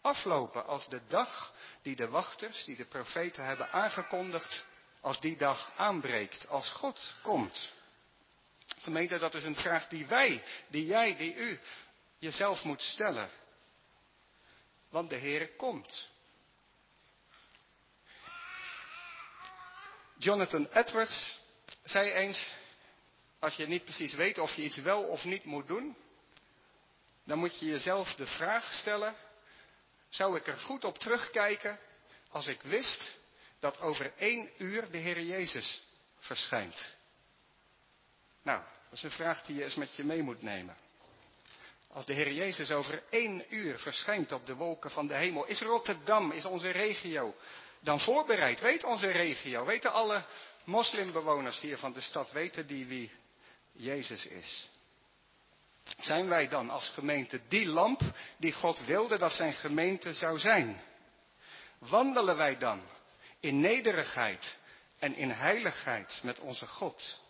aflopen 0.00 0.66
als 0.66 0.88
de 0.88 1.00
dag 1.08 1.54
die 1.88 1.96
de 1.96 2.08
wachters, 2.08 2.64
die 2.64 2.76
de 2.76 2.84
profeten 2.84 3.44
hebben 3.44 3.70
aangekondigd, 3.70 4.66
als 5.00 5.20
die 5.20 5.36
dag 5.36 5.72
aanbreekt, 5.76 6.48
als 6.48 6.70
God 6.70 7.14
komt? 7.22 7.72
Gemeente, 8.82 9.18
dat 9.18 9.34
is 9.34 9.44
een 9.44 9.56
vraag 9.56 9.88
die 9.88 10.06
wij, 10.06 10.44
die 10.68 10.86
jij, 10.86 11.16
die 11.16 11.34
u 11.34 11.60
jezelf 12.18 12.64
moet 12.64 12.82
stellen. 12.82 13.30
Want 14.88 15.10
de 15.10 15.16
Heer 15.16 15.48
komt. 15.48 16.08
Jonathan 20.18 20.68
Edwards 20.72 21.40
zei 21.84 22.10
eens, 22.10 22.52
als 23.38 23.56
je 23.56 23.66
niet 23.66 23.84
precies 23.84 24.14
weet 24.14 24.38
of 24.38 24.54
je 24.54 24.62
iets 24.62 24.76
wel 24.76 25.02
of 25.02 25.24
niet 25.24 25.44
moet 25.44 25.66
doen, 25.66 25.96
dan 27.24 27.38
moet 27.38 27.58
je 27.58 27.66
jezelf 27.66 28.14
de 28.14 28.26
vraag 28.26 28.72
stellen, 28.72 29.16
zou 30.08 30.36
ik 30.36 30.46
er 30.46 30.56
goed 30.56 30.84
op 30.84 30.98
terugkijken 30.98 31.78
als 32.30 32.46
ik 32.46 32.62
wist 32.62 33.18
dat 33.58 33.80
over 33.80 34.12
één 34.16 34.50
uur 34.58 34.90
de 34.90 34.98
Heer 34.98 35.20
Jezus 35.22 35.82
verschijnt? 36.18 36.94
Nou, 38.42 38.62
dat 38.84 38.98
is 38.98 39.02
een 39.02 39.10
vraag 39.10 39.42
die 39.42 39.56
je 39.56 39.64
eens 39.64 39.74
met 39.74 39.94
je 39.94 40.04
mee 40.04 40.22
moet 40.22 40.42
nemen. 40.42 40.76
Als 41.92 42.06
de 42.06 42.14
Heer 42.14 42.32
Jezus 42.32 42.70
over 42.70 43.02
één 43.10 43.44
uur 43.54 43.78
verschijnt 43.78 44.32
op 44.32 44.46
de 44.46 44.54
wolken 44.54 44.90
van 44.90 45.06
de 45.06 45.14
hemel, 45.14 45.46
is 45.46 45.60
Rotterdam, 45.60 46.32
is 46.32 46.44
onze 46.44 46.70
regio 46.70 47.34
dan 47.80 48.00
voorbereid? 48.00 48.60
Weet 48.60 48.84
onze 48.84 49.10
regio, 49.10 49.64
weten 49.64 49.92
alle 49.92 50.24
moslimbewoners 50.64 51.60
hier 51.60 51.78
van 51.78 51.92
de 51.92 52.00
stad, 52.00 52.32
weten 52.32 52.66
die 52.66 52.86
wie 52.86 53.12
Jezus 53.72 54.26
is? 54.26 54.70
Zijn 55.96 56.28
wij 56.28 56.48
dan 56.48 56.70
als 56.70 56.88
gemeente 56.88 57.40
die 57.48 57.66
lamp 57.66 58.00
die 58.36 58.52
God 58.52 58.84
wilde 58.84 59.18
dat 59.18 59.32
zijn 59.32 59.52
gemeente 59.52 60.12
zou 60.14 60.38
zijn? 60.38 60.82
Wandelen 61.78 62.36
wij 62.36 62.58
dan 62.58 62.80
in 63.40 63.60
nederigheid 63.60 64.58
en 64.98 65.14
in 65.16 65.30
heiligheid 65.30 66.20
met 66.22 66.40
onze 66.40 66.66
God? 66.66 67.20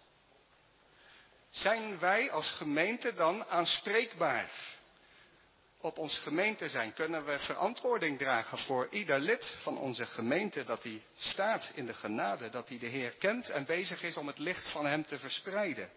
Zijn 1.51 1.99
wij 1.99 2.31
als 2.31 2.51
gemeente 2.51 3.15
dan 3.15 3.45
aanspreekbaar? 3.45 4.51
Op 5.81 5.99
ons 5.99 6.19
gemeente 6.19 6.69
zijn 6.69 6.93
kunnen 6.93 7.25
we 7.25 7.39
verantwoording 7.39 8.19
dragen 8.19 8.59
voor 8.59 8.89
ieder 8.91 9.21
lid 9.21 9.57
van 9.63 9.79
onze 9.79 10.07
gemeente 10.07 10.65
dat 10.65 10.83
hij 10.83 11.03
staat 11.17 11.73
in 11.75 11.87
de 11.87 11.95
genade, 11.95 12.49
dat 12.49 12.69
hij 12.69 12.79
de 12.79 12.87
Heer 12.87 13.11
kent 13.11 13.49
en 13.49 13.65
bezig 13.65 14.03
is 14.03 14.17
om 14.17 14.27
het 14.27 14.39
licht 14.39 14.69
van 14.69 14.87
Hem 14.87 15.07
te 15.07 15.19
verspreiden. 15.19 15.91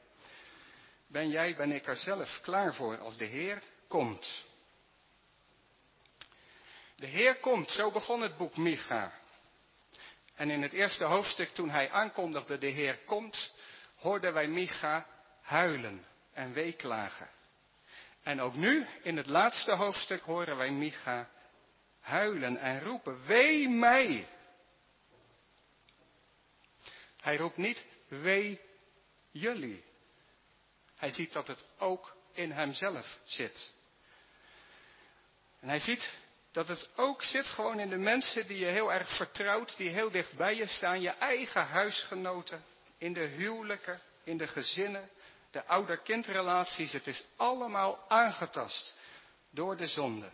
Ben 1.12 1.30
jij, 1.30 1.56
ben 1.56 1.72
ik 1.72 1.88
er 1.88 1.96
zelf 1.96 2.40
klaar 2.42 2.76
voor 2.76 2.98
als 2.98 3.18
de 3.18 3.26
Heer 3.26 3.64
komt? 3.88 4.46
De 6.96 7.08
Heer 7.08 7.36
komt, 7.36 7.70
zo 7.70 7.92
begon 7.92 8.22
het 8.22 8.38
boek 8.38 8.58
Micha. 8.58 9.12
En 10.36 10.50
in 10.50 10.62
het 10.62 10.74
eerste 10.74 11.04
hoofdstuk, 11.04 11.50
toen 11.50 11.70
hij 11.70 11.90
aankondigde 11.90 12.58
de 12.58 12.68
Heer 12.68 12.98
komt, 12.98 13.54
hoorden 13.96 14.34
wij 14.34 14.48
Micha 14.48 15.08
huilen 15.42 16.06
en 16.34 16.54
weeklagen. 16.54 17.30
En 18.24 18.42
ook 18.42 18.56
nu, 18.56 18.88
in 19.02 19.18
het 19.18 19.28
laatste 19.28 19.76
hoofdstuk, 19.76 20.22
horen 20.22 20.58
wij 20.58 20.72
Micha 20.72 21.30
huilen 22.00 22.58
en 22.58 22.82
roepen, 22.82 23.26
wee 23.26 23.70
mij. 23.70 24.28
Hij 27.22 27.38
roept 27.38 27.58
niet, 27.58 27.88
wee 28.08 28.62
jullie. 29.32 29.90
Hij 31.02 31.12
ziet 31.12 31.34
dat 31.34 31.48
het 31.48 31.68
ook 31.78 32.16
in 32.34 32.52
hemzelf 32.52 33.20
zit. 33.24 33.72
En 35.60 35.68
hij 35.68 35.80
ziet 35.80 36.18
dat 36.52 36.68
het 36.68 36.90
ook 36.96 37.24
zit 37.24 37.46
gewoon 37.46 37.80
in 37.80 37.90
de 37.90 37.98
mensen 37.98 38.48
die 38.48 38.58
je 38.58 38.66
heel 38.66 38.94
erg 38.94 39.16
vertrouwt, 39.16 39.78
die 39.78 39.90
heel 39.90 40.12
dicht 40.12 40.36
bij 40.36 40.56
je 40.56 40.68
staan, 40.68 41.02
je 41.02 41.10
eigen 41.10 41.66
huisgenoten, 41.66 42.64
in 42.98 43.14
de 43.14 43.20
huwelijken, 43.26 44.02
in 44.24 44.38
de 44.38 44.48
gezinnen, 44.48 45.10
de 45.52 45.66
ouder-kindrelaties. 45.66 46.92
Het 46.92 47.08
is 47.08 47.26
allemaal 47.36 48.06
aangetast 48.08 48.96
door 49.50 49.78
de 49.78 49.88
zonde. 49.88 50.30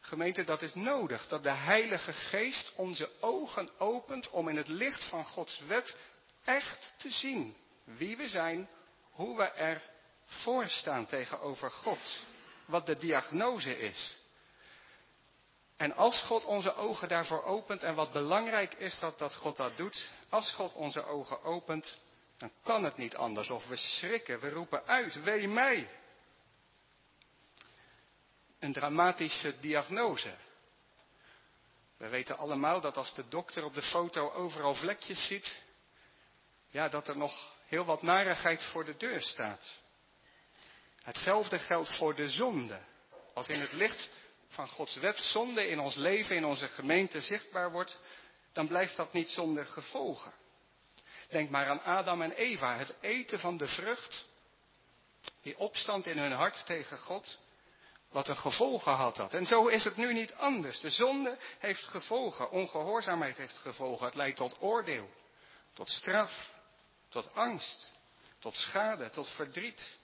Gemeente, 0.00 0.44
dat 0.44 0.62
is 0.62 0.74
nodig, 0.74 1.28
dat 1.28 1.42
de 1.42 1.50
Heilige 1.50 2.12
Geest 2.12 2.72
onze 2.76 3.10
ogen 3.20 3.70
opent 3.78 4.30
om 4.30 4.48
in 4.48 4.56
het 4.56 4.68
licht 4.68 5.04
van 5.04 5.24
Gods 5.24 5.60
wet 5.66 5.98
echt 6.44 6.94
te 6.96 7.10
zien 7.10 7.56
wie 7.84 8.16
we 8.16 8.28
zijn, 8.28 8.68
hoe 9.10 9.36
we 9.36 9.44
ervoor 9.44 10.68
staan 10.68 11.06
tegenover 11.06 11.70
God, 11.70 12.20
wat 12.64 12.86
de 12.86 12.96
diagnose 12.96 13.78
is. 13.78 14.20
En 15.76 15.94
als 15.94 16.22
God 16.22 16.44
onze 16.44 16.74
ogen 16.74 17.08
daarvoor 17.08 17.44
opent, 17.44 17.82
en 17.82 17.94
wat 17.94 18.12
belangrijk 18.12 18.74
is 18.74 18.98
dat, 18.98 19.18
dat 19.18 19.34
God 19.34 19.56
dat 19.56 19.76
doet, 19.76 20.10
als 20.28 20.52
God 20.52 20.72
onze 20.72 21.04
ogen 21.04 21.42
opent, 21.42 21.98
dan 22.38 22.52
kan 22.62 22.84
het 22.84 22.96
niet 22.96 23.16
anders. 23.16 23.50
Of 23.50 23.66
we 23.68 23.76
schrikken, 23.76 24.40
we 24.40 24.50
roepen 24.50 24.86
uit, 24.86 25.22
wee 25.22 25.48
mij. 25.48 25.88
Een 28.58 28.72
dramatische 28.72 29.60
diagnose. 29.60 30.34
We 31.96 32.08
weten 32.08 32.38
allemaal 32.38 32.80
dat 32.80 32.96
als 32.96 33.14
de 33.14 33.28
dokter 33.28 33.64
op 33.64 33.74
de 33.74 33.82
foto 33.82 34.32
overal 34.32 34.74
vlekjes 34.74 35.26
ziet, 35.26 35.62
ja, 36.70 36.88
dat 36.88 37.08
er 37.08 37.16
nog 37.16 37.52
heel 37.72 37.84
wat 37.84 38.02
narigheid 38.02 38.62
voor 38.62 38.84
de 38.84 38.96
deur 38.96 39.20
staat. 39.20 39.80
Hetzelfde 41.02 41.58
geldt 41.58 41.96
voor 41.96 42.14
de 42.14 42.28
zonde. 42.28 42.80
Als 43.34 43.48
in 43.48 43.60
het 43.60 43.72
licht 43.72 44.10
van 44.48 44.68
Gods 44.68 44.96
wet 44.96 45.18
zonde 45.18 45.68
in 45.68 45.80
ons 45.80 45.94
leven, 45.94 46.36
in 46.36 46.44
onze 46.44 46.68
gemeente 46.68 47.20
zichtbaar 47.20 47.70
wordt, 47.70 48.00
dan 48.52 48.68
blijft 48.68 48.96
dat 48.96 49.12
niet 49.12 49.30
zonder 49.30 49.66
gevolgen. 49.66 50.32
Denk 51.28 51.50
maar 51.50 51.68
aan 51.68 51.82
Adam 51.82 52.22
en 52.22 52.32
Eva, 52.32 52.76
het 52.76 52.94
eten 53.00 53.40
van 53.40 53.56
de 53.56 53.68
vrucht, 53.68 54.28
die 55.42 55.58
opstand 55.58 56.06
in 56.06 56.18
hun 56.18 56.32
hart 56.32 56.66
tegen 56.66 56.98
God. 56.98 57.38
Wat 58.10 58.28
een 58.28 58.36
gevolgen 58.36 58.92
had 58.92 59.16
dat. 59.16 59.34
En 59.34 59.46
zo 59.46 59.66
is 59.66 59.84
het 59.84 59.96
nu 59.96 60.12
niet 60.12 60.34
anders. 60.34 60.80
De 60.80 60.90
zonde 60.90 61.38
heeft 61.58 61.84
gevolgen. 61.84 62.50
Ongehoorzaamheid 62.50 63.36
heeft 63.36 63.58
gevolgen. 63.58 64.06
Het 64.06 64.14
leidt 64.14 64.36
tot 64.36 64.56
oordeel. 64.60 65.10
Tot 65.74 65.90
straf. 65.90 66.60
Tot 67.12 67.34
angst. 67.34 67.92
Tot 68.38 68.56
schade. 68.56 69.10
Tot 69.10 69.28
verdriet. 69.28 69.98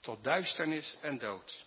Tot 0.00 0.24
duisternis 0.24 0.98
en 1.00 1.18
dood. 1.18 1.64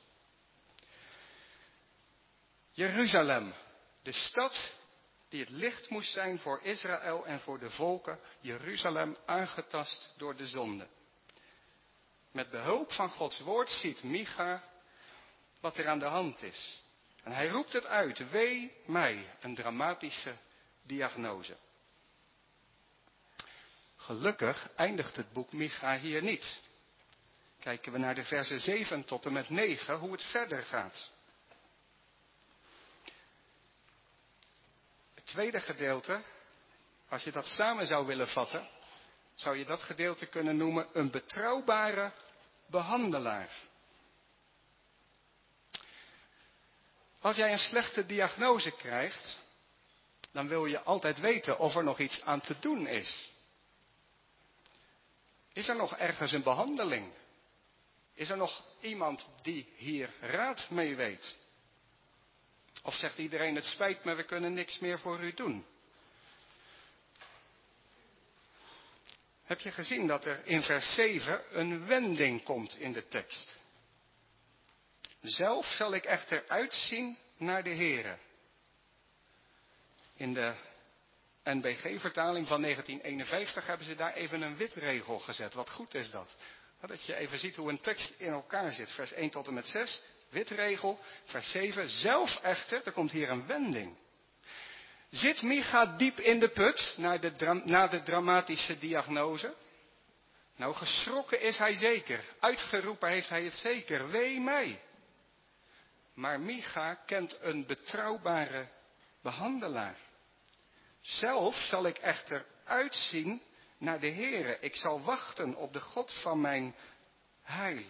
Jeruzalem. 2.72 3.54
De 4.02 4.12
stad 4.12 4.74
die 5.30 5.40
het 5.40 5.50
licht 5.50 5.90
moest 5.90 6.12
zijn 6.12 6.40
voor 6.40 6.60
Israël 6.64 7.26
en 7.26 7.40
voor 7.40 7.60
de 7.60 7.70
volken. 7.70 8.20
Jeruzalem 8.40 9.18
aangetast 9.26 10.14
door 10.18 10.36
de 10.36 10.46
zonde. 10.46 10.88
Met 12.32 12.50
behulp 12.50 12.92
van 12.92 13.10
Gods 13.10 13.40
woord 13.40 13.70
ziet 13.70 14.04
Micha 14.04 14.64
wat 15.60 15.78
er 15.78 15.88
aan 15.88 16.00
de 16.00 16.06
hand 16.06 16.42
is. 16.42 16.82
En 17.24 17.32
hij 17.32 17.48
roept 17.48 17.74
het 17.74 17.86
uit, 17.86 18.30
wee 18.30 18.72
mij, 18.86 19.36
een 19.40 19.56
dramatische 19.56 20.36
diagnose. 20.84 21.58
Gelukkig 24.06 24.70
eindigt 24.76 25.16
het 25.16 25.34
boek 25.34 25.52
Micha 25.52 25.98
hier 25.98 26.22
niet. 26.22 26.62
Kijken 27.60 27.92
we 27.92 27.98
naar 27.98 28.16
de 28.16 28.24
versen 28.24 28.60
7 28.60 29.06
tot 29.06 29.26
en 29.26 29.34
met 29.34 29.50
9, 29.50 29.96
hoe 29.96 30.12
het 30.12 30.24
verder 30.24 30.64
gaat. 30.64 31.12
Het 35.14 35.26
tweede 35.26 35.60
gedeelte, 35.60 36.22
als 37.10 37.24
je 37.24 37.32
dat 37.32 37.46
samen 37.46 37.88
zou 37.88 38.06
willen 38.06 38.28
vatten, 38.28 38.70
zou 39.36 39.58
je 39.58 39.66
dat 39.66 39.82
gedeelte 39.82 40.26
kunnen 40.26 40.58
noemen 40.58 40.88
een 40.94 41.12
betrouwbare 41.12 42.12
behandelaar. 42.66 43.50
Als 47.20 47.36
jij 47.36 47.52
een 47.52 47.58
slechte 47.58 48.06
diagnose 48.06 48.72
krijgt, 48.72 49.40
dan 50.32 50.48
wil 50.48 50.66
je 50.66 50.82
altijd 50.82 51.20
weten 51.20 51.60
of 51.60 51.76
er 51.76 51.84
nog 51.84 52.00
iets 52.00 52.22
aan 52.22 52.42
te 52.42 52.60
doen 52.60 52.88
is. 52.88 53.34
Is 55.56 55.68
er 55.68 55.76
nog 55.76 55.98
ergens 55.98 56.32
een 56.32 56.44
behandeling? 56.44 57.12
Is 58.14 58.30
er 58.30 58.38
nog 58.38 58.66
iemand 58.82 59.30
die 59.42 59.74
hier 59.76 60.10
raad 60.20 60.70
mee 60.70 60.96
weet? 60.96 61.38
Of 62.84 62.96
zegt 62.96 63.18
iedereen 63.18 63.56
het 63.56 63.66
spijt 63.66 64.04
me, 64.04 64.14
we 64.14 64.24
kunnen 64.24 64.54
niks 64.54 64.80
meer 64.80 65.00
voor 65.00 65.20
u 65.20 65.34
doen? 65.34 65.66
Heb 69.44 69.60
je 69.60 69.72
gezien 69.72 70.08
dat 70.08 70.26
er 70.26 70.46
in 70.46 70.64
vers 70.64 70.94
7 70.94 71.60
een 71.60 71.86
wending 71.86 72.44
komt 72.44 72.78
in 72.78 72.94
de 72.94 73.08
tekst? 73.08 73.60
Zelf 75.22 75.66
zal 75.66 75.94
ik 75.94 76.06
echter 76.06 76.44
uitzien 76.48 77.18
naar 77.38 77.64
de 77.64 77.76
Here. 77.76 78.18
In 80.16 80.34
de 80.34 80.56
NBG-vertaling 81.46 82.48
van 82.48 82.62
1951 82.62 83.68
hebben 83.68 83.86
ze 83.86 83.96
daar 83.96 84.14
even 84.14 84.42
een 84.42 84.58
witregel 84.58 85.20
gezet. 85.20 85.54
Wat 85.54 85.70
goed 85.70 85.94
is 85.94 86.12
dat. 86.12 86.38
Dat 86.82 87.06
je 87.06 87.16
even 87.16 87.40
ziet 87.40 87.56
hoe 87.56 87.70
een 87.70 87.82
tekst 87.82 88.14
in 88.18 88.32
elkaar 88.32 88.72
zit. 88.72 88.92
Vers 88.92 89.14
1 89.14 89.30
tot 89.30 89.48
en 89.48 89.54
met 89.54 89.68
6, 89.68 90.04
witregel. 90.30 91.00
Vers 91.26 91.52
7, 91.52 91.90
zelf 91.90 92.42
echter, 92.42 92.82
er 92.86 92.92
komt 92.92 93.12
hier 93.12 93.30
een 93.30 93.48
wending. 93.48 93.98
Zit 95.10 95.42
Micha 95.42 95.86
diep 95.86 96.20
in 96.20 96.40
de 96.40 96.50
put 96.50 96.94
na 96.98 97.18
de, 97.18 97.62
na 97.66 97.88
de 97.88 98.04
dramatische 98.04 98.80
diagnose? 98.80 99.54
Nou, 100.56 100.74
geschrokken 100.74 101.42
is 101.42 101.58
hij 101.58 101.76
zeker. 101.76 102.24
Uitgeroepen 102.40 103.10
heeft 103.10 103.30
hij 103.30 103.44
het 103.44 103.54
zeker. 103.54 104.10
Wee 104.10 104.40
mij. 104.40 104.82
Maar 106.14 106.40
Micha 106.40 106.94
kent 106.94 107.38
een 107.42 107.66
betrouwbare 107.66 108.68
behandelaar. 109.22 109.98
Zelf 111.06 111.56
zal 111.56 111.86
ik 111.86 111.98
echter 111.98 112.46
uitzien 112.64 113.42
naar 113.78 114.00
de 114.00 114.10
Heere. 114.10 114.60
Ik 114.60 114.76
zal 114.76 115.02
wachten 115.02 115.56
op 115.56 115.74
de 115.74 115.82
God 115.82 116.14
van 116.14 116.42
mijn 116.42 116.76
heil. 117.42 117.86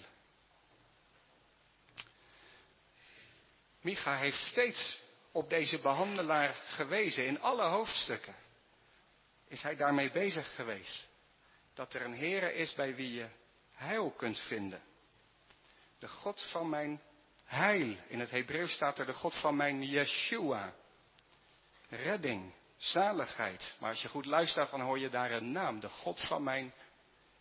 Micha 3.82 4.18
heeft 4.18 4.42
steeds 4.42 5.02
op 5.32 5.50
deze 5.50 5.80
behandelaar 5.80 6.54
gewezen. 6.54 7.26
In 7.26 7.42
alle 7.42 7.63
hoofdstukken 7.63 8.36
is 9.48 9.62
hij 9.62 9.76
daarmee 9.76 10.12
bezig 10.12 10.56
geweest. 10.56 11.10
Dat 11.74 11.94
er 11.94 12.02
een 12.02 12.18
Heere 12.18 12.54
is 12.54 12.74
bij 12.74 12.96
wie 12.96 13.13
je 13.13 13.28
heil 13.74 14.12
kunt 14.12 14.39
vinden. 14.39 14.82
De 16.00 16.08
God 16.08 16.42
van 16.52 16.70
mijn 16.70 17.02
heil. 17.44 17.98
In 18.08 18.20
het 18.20 18.32
Hebreeuws 18.32 18.74
staat 18.74 19.00
er 19.00 19.06
de 19.06 19.13
God 19.13 19.36
van 19.36 19.56
mijn 19.56 19.84
Yeshua. 19.84 20.74
Redding, 21.89 22.54
zaligheid. 22.91 23.76
Maar 23.80 23.89
als 23.89 24.02
je 24.02 24.08
goed 24.08 24.26
luistert, 24.26 24.71
dan 24.71 24.82
hoor 24.82 25.00
je 25.00 25.10
daar 25.10 25.32
een 25.32 25.52
naam. 25.52 25.80
De 25.80 25.89
God 25.89 26.28
van 26.28 26.43
mijn 26.43 26.74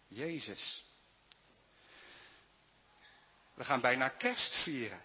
Jezus. 0.09 0.85
We 3.54 3.64
gaan 3.64 3.80
bijna 3.80 4.09
kerst 4.09 4.54
vieren. 4.62 5.00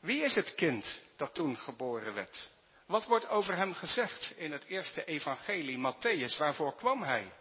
Wie 0.00 0.22
is 0.22 0.34
het 0.34 0.54
kind 0.54 1.00
dat 1.16 1.34
toen 1.34 1.58
geboren 1.58 2.14
werd? 2.14 2.50
Wat 2.86 3.04
wordt 3.04 3.28
over 3.28 3.56
hem 3.56 3.74
gezegd 3.74 4.34
in 4.36 4.52
het 4.52 4.64
eerste 4.64 5.04
evangelie, 5.04 5.78
Matthäus? 5.78 6.38
Waarvoor 6.38 6.74
kwam 6.74 7.02
hij? 7.02 7.32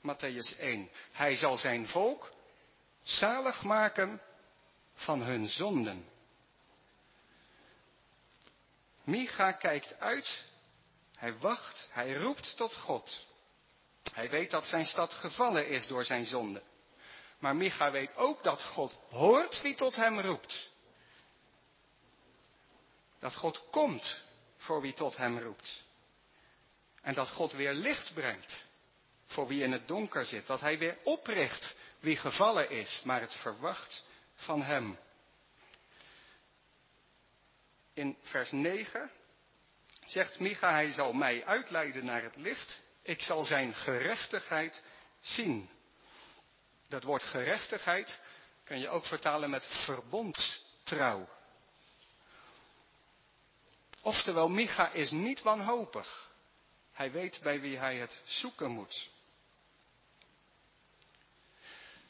Matthäus 0.00 0.58
1. 0.58 0.90
Hij 1.12 1.36
zal 1.36 1.56
zijn 1.56 1.88
volk 1.88 2.30
zalig 3.02 3.62
maken 3.62 4.20
van 4.94 5.22
hun 5.22 5.48
zonden. 5.48 6.08
Micha 9.04 9.52
kijkt 9.52 10.00
uit, 10.00 10.44
hij 11.16 11.38
wacht, 11.38 11.88
hij 11.90 12.14
roept 12.14 12.56
tot 12.56 12.74
God. 12.74 13.26
Hij 14.12 14.30
weet 14.30 14.50
dat 14.50 14.64
zijn 14.64 14.84
stad 14.84 15.12
gevallen 15.12 15.68
is 15.68 15.86
door 15.86 16.04
zijn 16.04 16.24
zonde. 16.24 16.62
Maar 17.38 17.56
Micha 17.56 17.90
weet 17.90 18.16
ook 18.16 18.42
dat 18.42 18.62
God 18.62 18.98
hoort 19.10 19.62
wie 19.62 19.74
tot 19.74 19.96
hem 19.96 20.20
roept. 20.20 20.70
Dat 23.18 23.34
God 23.34 23.64
komt 23.70 24.24
voor 24.56 24.80
wie 24.80 24.92
tot 24.92 25.16
hem 25.16 25.38
roept. 25.38 25.84
En 27.02 27.14
dat 27.14 27.30
God 27.30 27.52
weer 27.52 27.72
licht 27.72 28.14
brengt 28.14 28.64
voor 29.26 29.46
wie 29.46 29.62
in 29.62 29.72
het 29.72 29.88
donker 29.88 30.24
zit. 30.24 30.46
Dat 30.46 30.60
hij 30.60 30.78
weer 30.78 30.98
opricht 31.02 31.76
wie 32.00 32.16
gevallen 32.16 32.70
is, 32.70 33.00
maar 33.04 33.20
het 33.20 33.34
verwacht 33.34 34.04
van 34.34 34.62
hem 34.62 34.98
in 37.92 38.16
vers 38.22 38.50
9 38.50 39.10
zegt 40.06 40.38
Micha, 40.38 40.70
hij 40.70 40.92
zal 40.92 41.12
mij 41.12 41.44
uitleiden 41.44 42.04
naar 42.04 42.22
het 42.22 42.36
licht. 42.36 42.82
Ik 43.02 43.20
zal 43.20 43.44
zijn 43.44 43.74
gerechtigheid 43.74 44.82
zien. 45.20 45.70
Dat 46.88 47.02
woord 47.02 47.22
gerechtigheid 47.22 48.20
kun 48.64 48.78
je 48.78 48.88
ook 48.88 49.04
vertalen 49.06 49.50
met 49.50 49.66
verbondstrouw. 49.84 51.28
Oftewel, 54.02 54.48
Micha 54.48 54.90
is 54.90 55.10
niet 55.10 55.42
wanhopig. 55.42 56.32
Hij 56.92 57.12
weet 57.12 57.40
bij 57.42 57.60
wie 57.60 57.76
hij 57.76 57.96
het 57.96 58.22
zoeken 58.24 58.70
moet. 58.70 59.10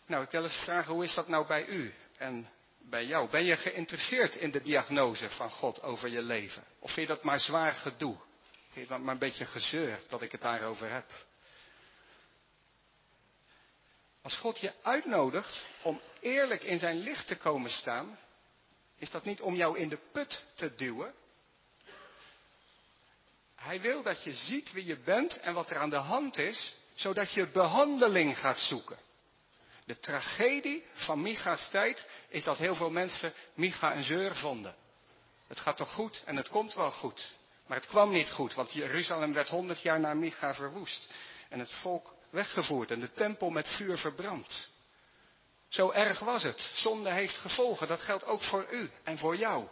Nou, 0.07 0.25
ik 0.25 0.31
wil 0.31 0.43
eens 0.43 0.63
vragen, 0.65 0.93
hoe 0.93 1.05
is 1.05 1.15
dat 1.15 1.29
nou 1.29 1.47
bij 1.47 1.67
u? 1.67 1.95
En 2.17 2.51
bij 2.89 3.05
jou? 3.05 3.31
Ben 3.31 3.45
je 3.45 3.57
geïnteresseerd 3.57 4.35
in 4.35 4.51
de 4.51 4.63
diagnose 4.63 5.31
van 5.31 5.51
God 5.51 5.83
over 5.83 6.09
je 6.09 6.23
leven? 6.23 6.65
Of 6.79 6.93
vind 6.93 7.09
je 7.09 7.15
dat 7.15 7.25
maar 7.25 7.41
zwaar 7.41 7.73
gedoe? 7.73 8.17
Vind 8.73 8.89
je 8.89 8.95
dat 8.95 9.03
maar 9.03 9.13
een 9.15 9.21
beetje 9.21 9.45
gezeur 9.45 10.01
dat 10.09 10.23
ik 10.23 10.33
het 10.33 10.41
daarover 10.41 10.93
heb? 10.93 11.11
Als 14.23 14.37
God 14.37 14.59
je 14.59 14.73
uitnodigt 14.83 15.67
om 15.83 16.01
eerlijk 16.21 16.63
in 16.63 16.79
zijn 16.79 16.99
licht 16.99 17.27
te 17.27 17.37
komen 17.37 17.71
staan, 17.71 18.19
is 18.97 19.11
dat 19.11 19.25
niet 19.25 19.41
om 19.41 19.55
jou 19.55 19.79
in 19.79 19.89
de 19.89 19.99
put 20.13 20.45
te 20.55 20.75
duwen. 20.75 21.15
Hij 23.55 23.81
wil 23.81 24.03
dat 24.03 24.25
je 24.25 24.33
ziet 24.33 24.73
wie 24.73 24.85
je 24.85 24.99
bent 24.99 25.41
en 25.41 25.55
wat 25.55 25.71
er 25.71 25.79
aan 25.79 25.91
de 25.91 25.97
hand 25.97 26.39
is, 26.39 26.77
zodat 26.95 27.33
je 27.33 27.51
behandeling 27.51 28.39
gaat 28.39 28.59
zoeken. 28.59 28.99
De 29.87 29.99
tragedie 29.99 30.85
van 30.93 31.23
Micha's 31.23 31.69
tijd 31.71 32.09
is 32.29 32.45
dat 32.45 32.59
heel 32.59 32.75
veel 32.75 32.91
mensen 32.91 33.33
Micha 33.55 33.95
een 33.95 34.03
zeur 34.03 34.37
vonden. 34.37 34.75
Het 35.47 35.61
gaat 35.61 35.77
toch 35.77 35.93
goed 35.93 36.23
en 36.25 36.37
het 36.37 36.49
komt 36.49 36.75
wel 36.75 36.91
goed. 36.91 37.35
Maar 37.67 37.77
het 37.77 37.87
kwam 37.87 38.11
niet 38.11 38.31
goed, 38.31 38.55
want 38.55 38.73
Jeruzalem 38.73 39.33
werd 39.33 39.49
honderd 39.49 39.83
jaar 39.83 40.01
na 40.01 40.15
Micha 40.15 40.55
verwoest. 40.55 41.13
En 41.49 41.59
het 41.59 41.71
volk 41.71 42.15
weggevoerd 42.31 42.91
en 42.91 43.01
de 43.01 43.13
tempel 43.13 43.51
met 43.51 43.69
vuur 43.69 43.99
verbrand. 43.99 44.71
Zo 45.69 45.91
erg 45.91 46.19
was 46.19 46.43
het. 46.43 46.73
Zonde 46.75 47.11
heeft 47.11 47.37
gevolgen. 47.37 47.89
Dat 47.89 48.01
geldt 48.01 48.25
ook 48.25 48.43
voor 48.43 48.67
u 48.71 48.91
en 49.05 49.19
voor 49.19 49.37
jou. 49.37 49.67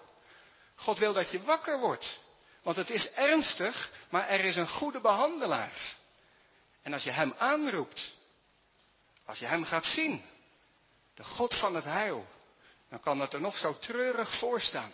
God 0.74 0.98
wil 0.98 1.12
dat 1.12 1.30
je 1.30 1.42
wakker 1.42 1.78
wordt. 1.78 2.20
Want 2.62 2.76
het 2.76 2.90
is 2.90 3.12
ernstig, 3.12 3.90
maar 4.10 4.28
er 4.28 4.44
is 4.44 4.56
een 4.56 4.68
goede 4.68 5.00
behandelaar. 5.00 5.96
En 6.82 6.92
als 6.92 7.04
je 7.04 7.10
hem 7.10 7.34
aanroept, 7.38 8.12
als 9.24 9.38
je 9.38 9.46
hem 9.46 9.64
gaat 9.64 9.84
zien, 9.84 10.24
de 11.14 11.24
God 11.24 11.54
van 11.54 11.74
het 11.74 11.84
heil, 11.84 12.26
dan 12.88 13.00
kan 13.00 13.20
het 13.20 13.32
er 13.32 13.40
nog 13.40 13.56
zo 13.56 13.78
treurig 13.78 14.38
voor 14.38 14.60
staan. 14.60 14.92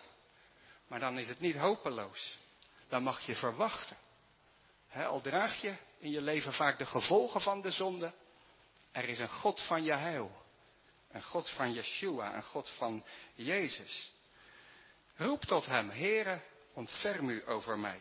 Maar 0.87 1.01
dan 1.01 1.19
is 1.19 1.29
het 1.29 1.40
niet 1.40 1.57
hopeloos. 1.57 2.38
Dan 2.88 3.03
mag 3.03 3.21
je 3.21 3.37
verwachten. 3.37 3.97
al 4.93 5.21
draag 5.21 5.61
je 5.61 5.75
in 5.99 6.11
je 6.11 6.21
leven 6.21 6.53
vaak 6.53 6.79
de 6.79 6.87
gevolgen 6.87 7.40
van 7.40 7.61
de 7.61 7.71
zonde. 7.71 8.12
Er 8.93 9.09
is 9.09 9.19
een 9.19 9.29
God 9.29 9.61
van 9.61 9.85
je 9.85 9.95
heil. 9.95 10.43
Een 11.11 11.23
God 11.23 11.51
van 11.51 11.73
Yeshua, 11.73 12.35
een 12.35 12.43
God 12.43 12.71
van 12.71 13.05
Jezus. 13.35 14.12
Roep 15.16 15.45
tot 15.45 15.66
hem, 15.66 15.90
Heere, 15.90 16.40
ontferm 16.73 17.29
u 17.29 17.49
over 17.49 17.79
mij. 17.79 18.01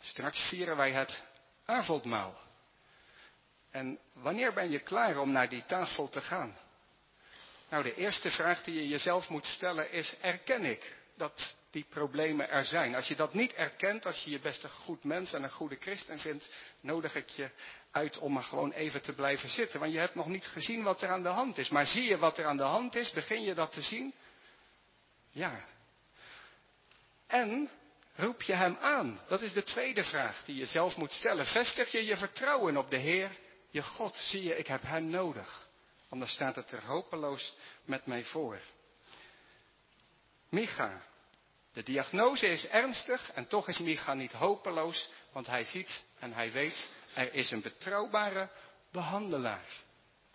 Straks 0.00 0.48
vieren 0.48 0.76
wij 0.76 0.92
het 0.92 1.24
avondmaal. 1.64 2.40
En 3.72 3.98
wanneer 4.12 4.52
ben 4.52 4.70
je 4.70 4.80
klaar 4.80 5.18
om 5.18 5.32
naar 5.32 5.48
die 5.48 5.64
tafel 5.64 6.08
te 6.08 6.20
gaan? 6.20 6.56
Nou, 7.68 7.82
de 7.82 7.94
eerste 7.94 8.30
vraag 8.30 8.62
die 8.62 8.74
je 8.74 8.88
jezelf 8.88 9.28
moet 9.28 9.44
stellen 9.44 9.92
is, 9.92 10.16
erken 10.20 10.64
ik 10.64 10.96
dat 11.16 11.56
die 11.70 11.86
problemen 11.88 12.48
er 12.48 12.64
zijn? 12.64 12.94
Als 12.94 13.08
je 13.08 13.16
dat 13.16 13.34
niet 13.34 13.52
erkent, 13.52 14.06
als 14.06 14.24
je 14.24 14.30
je 14.30 14.40
best 14.40 14.64
een 14.64 14.70
goed 14.70 15.04
mens 15.04 15.32
en 15.32 15.42
een 15.42 15.50
goede 15.50 15.76
christen 15.80 16.18
vindt, 16.18 16.50
nodig 16.80 17.14
ik 17.14 17.28
je 17.28 17.50
uit 17.90 18.18
om 18.18 18.32
maar 18.32 18.42
gewoon 18.42 18.72
even 18.72 19.02
te 19.02 19.14
blijven 19.14 19.48
zitten. 19.48 19.80
Want 19.80 19.92
je 19.92 19.98
hebt 19.98 20.14
nog 20.14 20.26
niet 20.26 20.46
gezien 20.46 20.82
wat 20.82 21.02
er 21.02 21.08
aan 21.08 21.22
de 21.22 21.28
hand 21.28 21.58
is. 21.58 21.68
Maar 21.68 21.86
zie 21.86 22.08
je 22.08 22.18
wat 22.18 22.38
er 22.38 22.46
aan 22.46 22.56
de 22.56 22.62
hand 22.62 22.94
is? 22.94 23.10
Begin 23.10 23.42
je 23.42 23.54
dat 23.54 23.72
te 23.72 23.82
zien? 23.82 24.14
Ja. 25.30 25.64
En 27.26 27.70
roep 28.14 28.42
je 28.42 28.54
hem 28.54 28.76
aan? 28.80 29.20
Dat 29.28 29.42
is 29.42 29.52
de 29.52 29.62
tweede 29.62 30.04
vraag 30.04 30.44
die 30.44 30.56
je 30.56 30.66
zelf 30.66 30.96
moet 30.96 31.12
stellen. 31.12 31.46
Vestig 31.46 31.92
je 31.92 32.04
je 32.04 32.16
vertrouwen 32.16 32.76
op 32.76 32.90
de 32.90 32.98
Heer, 32.98 33.38
je 33.72 33.82
God? 33.82 34.16
Zie 34.16 34.42
je, 34.42 34.56
ik 34.56 34.66
heb 34.66 34.82
hem 34.82 35.06
nodig. 35.06 35.68
Anders 36.08 36.32
staat 36.32 36.56
het 36.56 36.72
er 36.72 36.84
hopeloos 36.84 37.54
met 37.84 38.06
mij 38.06 38.24
voor. 38.24 38.60
Micha. 40.48 41.02
De 41.72 41.82
diagnose 41.82 42.46
is 42.46 42.68
ernstig 42.68 43.32
en 43.32 43.46
toch 43.46 43.68
is 43.68 43.78
Micha 43.78 44.14
niet 44.14 44.32
hopeloos, 44.32 45.10
want 45.32 45.46
hij 45.46 45.64
ziet 45.64 46.04
en 46.18 46.32
hij 46.32 46.52
weet, 46.52 46.88
er 47.14 47.34
is 47.34 47.50
een 47.50 47.62
betrouwbare 47.62 48.48
behandelaar. 48.90 49.66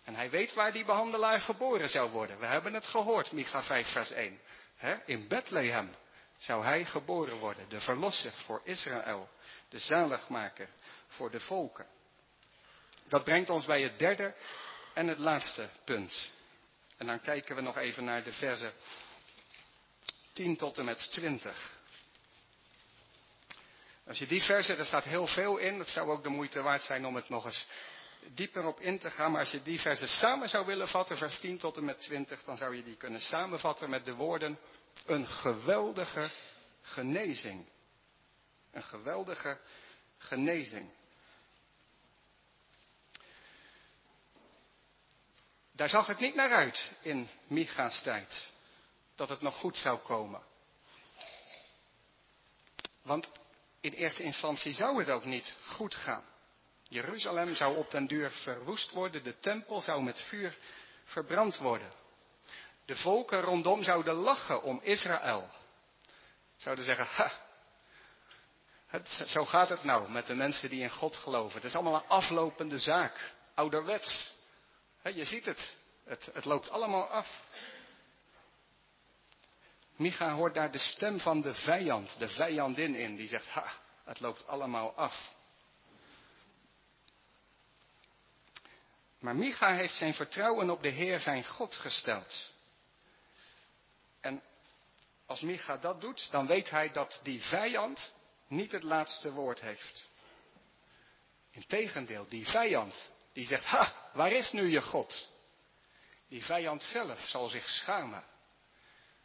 En 0.04 0.14
hij 0.14 0.30
weet 0.30 0.54
waar 0.54 0.72
die 0.72 0.84
behandelaar 0.84 1.40
geboren 1.40 1.88
zou 1.88 2.10
worden. 2.10 2.38
We 2.38 2.46
hebben 2.46 2.74
het 2.74 2.86
gehoord, 2.86 3.32
Micha 3.32 3.62
5 3.62 3.92
vers 3.92 4.10
1. 4.10 4.40
in 5.06 5.28
Bethlehem 5.28 5.94
zou 6.36 6.64
hij 6.64 6.84
geboren 6.84 7.36
worden, 7.36 7.68
de 7.68 7.80
verlosser 7.80 8.32
voor 8.32 8.60
Israël, 8.64 9.28
de 9.68 9.78
zaligmaker 9.78 10.68
voor 11.06 11.30
de 11.30 11.40
volken. 11.40 11.86
Dat 13.08 13.24
brengt 13.24 13.50
ons 13.50 13.66
bij 13.66 13.82
het 13.82 13.98
derde 13.98 14.34
en 14.94 15.06
het 15.06 15.18
laatste 15.18 15.68
punt. 15.84 16.30
En 16.96 17.06
dan 17.06 17.20
kijken 17.20 17.56
we 17.56 17.62
nog 17.62 17.76
even 17.76 18.04
naar 18.04 18.24
de 18.24 18.32
versen 18.32 18.72
10 20.32 20.56
tot 20.56 20.78
en 20.78 20.84
met 20.84 21.10
20. 21.12 21.76
Als 24.06 24.18
je 24.18 24.26
die 24.26 24.42
versen, 24.42 24.78
er 24.78 24.86
staat 24.86 25.04
heel 25.04 25.26
veel 25.26 25.56
in, 25.56 25.78
het 25.78 25.88
zou 25.88 26.10
ook 26.10 26.22
de 26.22 26.28
moeite 26.28 26.62
waard 26.62 26.82
zijn 26.82 27.06
om 27.06 27.14
het 27.14 27.28
nog 27.28 27.44
eens 27.44 27.68
dieper 28.34 28.64
op 28.64 28.80
in 28.80 28.98
te 28.98 29.10
gaan. 29.10 29.30
Maar 29.30 29.40
als 29.40 29.50
je 29.50 29.62
die 29.62 29.80
versen 29.80 30.08
samen 30.08 30.48
zou 30.48 30.66
willen 30.66 30.88
vatten, 30.88 31.16
vers 31.16 31.40
10 31.40 31.58
tot 31.58 31.76
en 31.76 31.84
met 31.84 32.00
20, 32.00 32.42
dan 32.44 32.56
zou 32.56 32.76
je 32.76 32.82
die 32.82 32.96
kunnen 32.96 33.20
samenvatten 33.20 33.90
met 33.90 34.04
de 34.04 34.14
woorden, 34.14 34.58
een 35.06 35.26
geweldige 35.26 36.30
genezing. 36.82 37.68
Een 38.72 38.82
geweldige 38.82 39.58
genezing. 40.18 40.90
Daar 45.78 45.88
zag 45.88 46.06
het 46.06 46.18
niet 46.18 46.34
naar 46.34 46.52
uit 46.52 46.92
in 47.02 47.28
Micha's 47.46 48.02
tijd. 48.02 48.48
Dat 49.14 49.28
het 49.28 49.40
nog 49.40 49.56
goed 49.56 49.76
zou 49.76 49.98
komen. 49.98 50.42
Want 53.02 53.30
in 53.80 53.92
eerste 53.92 54.22
instantie 54.22 54.74
zou 54.74 54.98
het 54.98 55.10
ook 55.10 55.24
niet 55.24 55.56
goed 55.62 55.94
gaan. 55.94 56.24
Jeruzalem 56.82 57.54
zou 57.54 57.76
op 57.76 57.90
den 57.90 58.06
duur 58.06 58.30
verwoest 58.30 58.90
worden, 58.90 59.24
de 59.24 59.38
tempel 59.38 59.80
zou 59.80 60.02
met 60.02 60.20
vuur 60.20 60.56
verbrand 61.04 61.56
worden. 61.56 61.92
De 62.84 62.96
volken 62.96 63.40
rondom 63.40 63.82
zouden 63.82 64.14
lachen 64.14 64.62
om 64.62 64.80
Israël. 64.82 65.50
Zouden 66.56 66.84
zeggen, 66.84 67.06
ha, 67.06 67.32
het, 68.86 69.08
zo 69.26 69.44
gaat 69.44 69.68
het 69.68 69.84
nou 69.84 70.10
met 70.10 70.26
de 70.26 70.34
mensen 70.34 70.70
die 70.70 70.82
in 70.82 70.90
God 70.90 71.16
geloven. 71.16 71.54
Het 71.54 71.64
is 71.64 71.74
allemaal 71.74 71.94
een 71.94 72.08
aflopende 72.08 72.78
zaak, 72.78 73.32
ouderwets. 73.54 74.36
Je 75.02 75.24
ziet 75.24 75.44
het. 75.44 75.76
het. 76.04 76.30
Het 76.32 76.44
loopt 76.44 76.70
allemaal 76.70 77.06
af. 77.06 77.46
Micha 79.96 80.32
hoort 80.32 80.54
daar 80.54 80.70
de 80.70 80.78
stem 80.78 81.20
van 81.20 81.40
de 81.40 81.54
vijand, 81.54 82.18
de 82.18 82.28
vijandin 82.28 82.94
in, 82.94 83.16
die 83.16 83.28
zegt, 83.28 83.48
ha, 83.48 83.72
het 84.04 84.20
loopt 84.20 84.46
allemaal 84.46 84.94
af. 84.94 85.34
Maar 89.18 89.36
Micha 89.36 89.74
heeft 89.74 89.94
zijn 89.94 90.14
vertrouwen 90.14 90.70
op 90.70 90.82
de 90.82 90.88
Heer 90.88 91.18
zijn 91.20 91.44
God 91.44 91.74
gesteld. 91.74 92.52
En 94.20 94.42
als 95.26 95.40
Micha 95.40 95.76
dat 95.76 96.00
doet, 96.00 96.30
dan 96.30 96.46
weet 96.46 96.70
hij 96.70 96.90
dat 96.90 97.20
die 97.22 97.42
vijand 97.42 98.14
niet 98.48 98.72
het 98.72 98.82
laatste 98.82 99.32
woord 99.32 99.60
heeft. 99.60 100.08
Integendeel, 101.50 102.28
die 102.28 102.46
vijand 102.46 103.12
die 103.32 103.46
zegt, 103.46 103.64
ha, 103.64 104.07
waar 104.18 104.32
is 104.32 104.52
nu 104.52 104.70
je 104.70 104.82
God? 104.82 105.28
Die 106.28 106.44
vijand 106.44 106.82
zelf 106.82 107.20
zal 107.20 107.48
zich 107.48 107.68
schamen. 107.68 108.24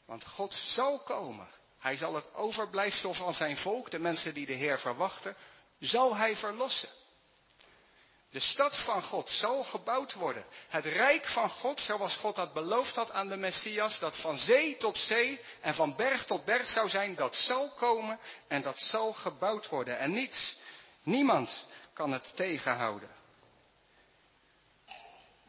Want 0.06 0.26
God 0.26 0.54
zal 0.54 1.00
komen. 1.00 1.48
Hij 1.80 1.96
zal 1.96 2.16
het 2.16 2.34
overblijfsel 2.34 3.14
van 3.14 3.34
zijn 3.34 3.58
volk, 3.58 3.92
de 3.92 4.00
mensen 4.00 4.34
die 4.34 4.46
de 4.46 4.54
Heer 4.54 4.80
verwachten, 4.80 5.36
zal 5.80 6.16
hij 6.16 6.36
verlossen. 6.36 6.90
De 8.32 8.40
stad 8.40 8.78
van 8.78 9.04
God 9.04 9.30
zal 9.30 9.64
gebouwd 9.64 10.14
worden. 10.14 10.46
Het 10.70 10.86
rijk 10.86 11.26
van 11.26 11.50
God, 11.50 11.80
zoals 11.80 12.16
God 12.16 12.36
dat 12.36 12.54
beloofd 12.54 12.96
had 12.96 13.12
aan 13.12 13.28
de 13.28 13.38
Messias, 13.38 14.00
dat 14.00 14.18
van 14.18 14.38
zee 14.38 14.78
tot 14.78 14.98
zee 14.98 15.42
en 15.62 15.76
van 15.76 15.96
berg 15.96 16.26
tot 16.26 16.46
berg 16.46 16.70
zou 16.70 16.90
zijn, 16.90 17.16
dat 17.16 17.36
zal 17.36 17.70
komen 17.70 18.20
en 18.48 18.62
dat 18.62 18.80
zal 18.80 19.14
gebouwd 19.14 19.70
worden. 19.70 19.98
En 19.98 20.12
niets, 20.12 20.58
niemand 21.04 21.68
kan 21.94 22.12
het 22.12 22.36
tegenhouden. 22.36 23.22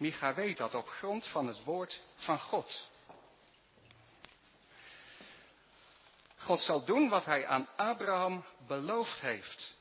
Micha 0.05 0.35
weet 0.35 0.57
dat 0.57 0.75
op 0.75 0.89
grond 0.89 1.27
van 1.27 1.47
het 1.47 1.65
woord 1.65 2.03
van 2.15 2.39
God. 2.39 2.91
God 6.37 6.61
zal 6.61 6.85
doen 6.85 7.09
wat 7.09 7.25
hij 7.25 7.47
aan 7.47 7.69
Abraham 7.77 8.45
beloofd 8.67 9.21
heeft. 9.21 9.75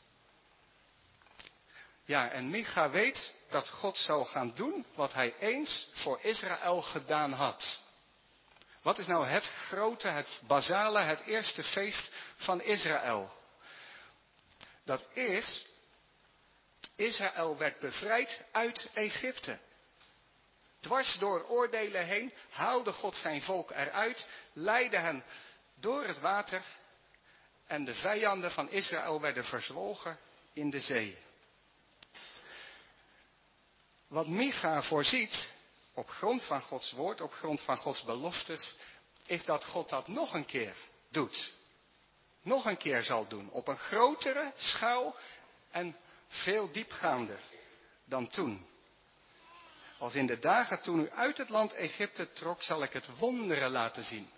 Ja, 2.06 2.30
en 2.30 2.50
Micha 2.50 2.90
weet 2.90 3.34
dat 3.50 3.70
God 3.70 3.98
zal 3.98 4.26
gaan 4.26 4.54
doen 4.54 4.86
wat 4.96 5.14
hij 5.14 5.36
eens 5.40 5.90
voor 5.94 6.20
Israël 6.22 6.82
gedaan 6.82 7.32
had. 7.32 7.80
Wat 8.82 8.98
is 8.98 9.08
nou 9.08 9.26
het 9.26 9.46
grote, 9.46 10.08
het 10.08 10.42
basale, 10.48 11.00
het 11.00 11.20
eerste 11.20 11.64
feest 11.64 12.14
van 12.36 12.62
Israël? 12.62 13.34
Dat 14.86 15.08
is, 15.14 15.66
Israël 16.96 17.58
werd 17.58 17.80
bevrijd 17.80 18.44
uit 18.52 18.90
Egypte. 18.94 19.60
Dwars 20.84 21.18
door 21.20 21.46
oordelen 21.48 22.06
heen 22.06 22.34
haalde 22.50 22.92
God 22.92 23.16
zijn 23.16 23.42
volk 23.42 23.72
eruit, 23.72 24.30
leidde 24.54 24.98
hen 24.98 25.24
door 25.76 26.06
het 26.06 26.20
water 26.20 26.64
en 27.68 27.86
de 27.86 27.96
vijanden 27.96 28.52
van 28.52 28.70
Israël 28.70 29.22
werden 29.22 29.46
verzwolgen 29.46 30.20
in 30.54 30.70
de 30.70 30.80
zee. 30.80 31.18
Wat 34.08 34.28
Micha 34.28 34.82
voorziet, 34.82 35.54
op 35.94 36.10
grond 36.10 36.44
van 36.44 36.62
Gods 36.62 36.92
woord, 36.92 37.22
op 37.22 37.34
grond 37.34 37.62
van 37.62 37.78
Gods 37.78 38.04
beloftes, 38.04 38.76
is 39.26 39.46
dat 39.46 39.66
God 39.66 39.90
dat 39.90 40.08
nog 40.08 40.34
een 40.34 40.46
keer 40.46 40.76
doet. 41.10 41.54
Nog 42.42 42.66
een 42.66 42.78
keer 42.78 43.04
zal 43.04 43.28
doen, 43.28 43.50
op 43.50 43.68
een 43.68 43.78
grotere 43.78 44.52
schaal 44.56 45.16
en 45.72 45.96
veel 46.28 46.72
diepgaander 46.72 47.40
dan 48.06 48.28
toen. 48.28 48.68
Als 50.04 50.16
in 50.16 50.26
de 50.26 50.40
dagen 50.40 50.82
toen 50.82 51.00
u 51.00 51.12
uit 51.12 51.38
het 51.38 51.50
land 51.50 51.74
Egypte 51.74 52.32
trok, 52.32 52.62
zal 52.62 52.84
ik 52.84 52.94
het 52.94 53.18
wonderen 53.18 53.72
laten 53.72 54.04
zien. 54.04 54.30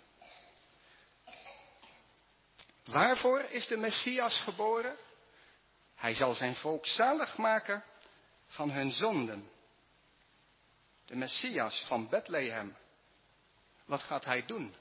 Waarvoor 2.84 3.40
is 3.40 3.66
de 3.66 3.76
Messias 3.76 4.40
geboren? 4.40 4.96
Hij 5.94 6.14
zal 6.14 6.34
zijn 6.34 6.54
volk 6.56 6.86
zalig 6.86 7.36
maken 7.36 7.84
van 8.46 8.70
hun 8.70 8.90
zonden. 8.90 9.50
De 11.04 11.16
Messias 11.16 11.84
van 11.86 12.08
Bethlehem. 12.08 12.76
Wat 13.84 14.02
gaat 14.02 14.24
hij 14.24 14.44
doen? 14.44 14.74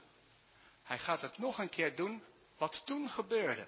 Hij 0.84 0.98
gaat 0.98 1.22
het 1.22 1.38
nog 1.38 1.58
een 1.58 1.70
keer 1.70 1.96
doen 1.96 2.24
wat 2.58 2.86
toen 2.86 3.10
gebeurde. 3.10 3.68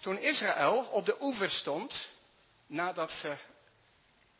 Toen 0.00 0.18
Israël 0.18 0.84
op 0.84 1.06
de 1.06 1.22
oever 1.22 1.50
stond, 1.50 2.10
nadat 2.66 3.10
ze 3.10 3.36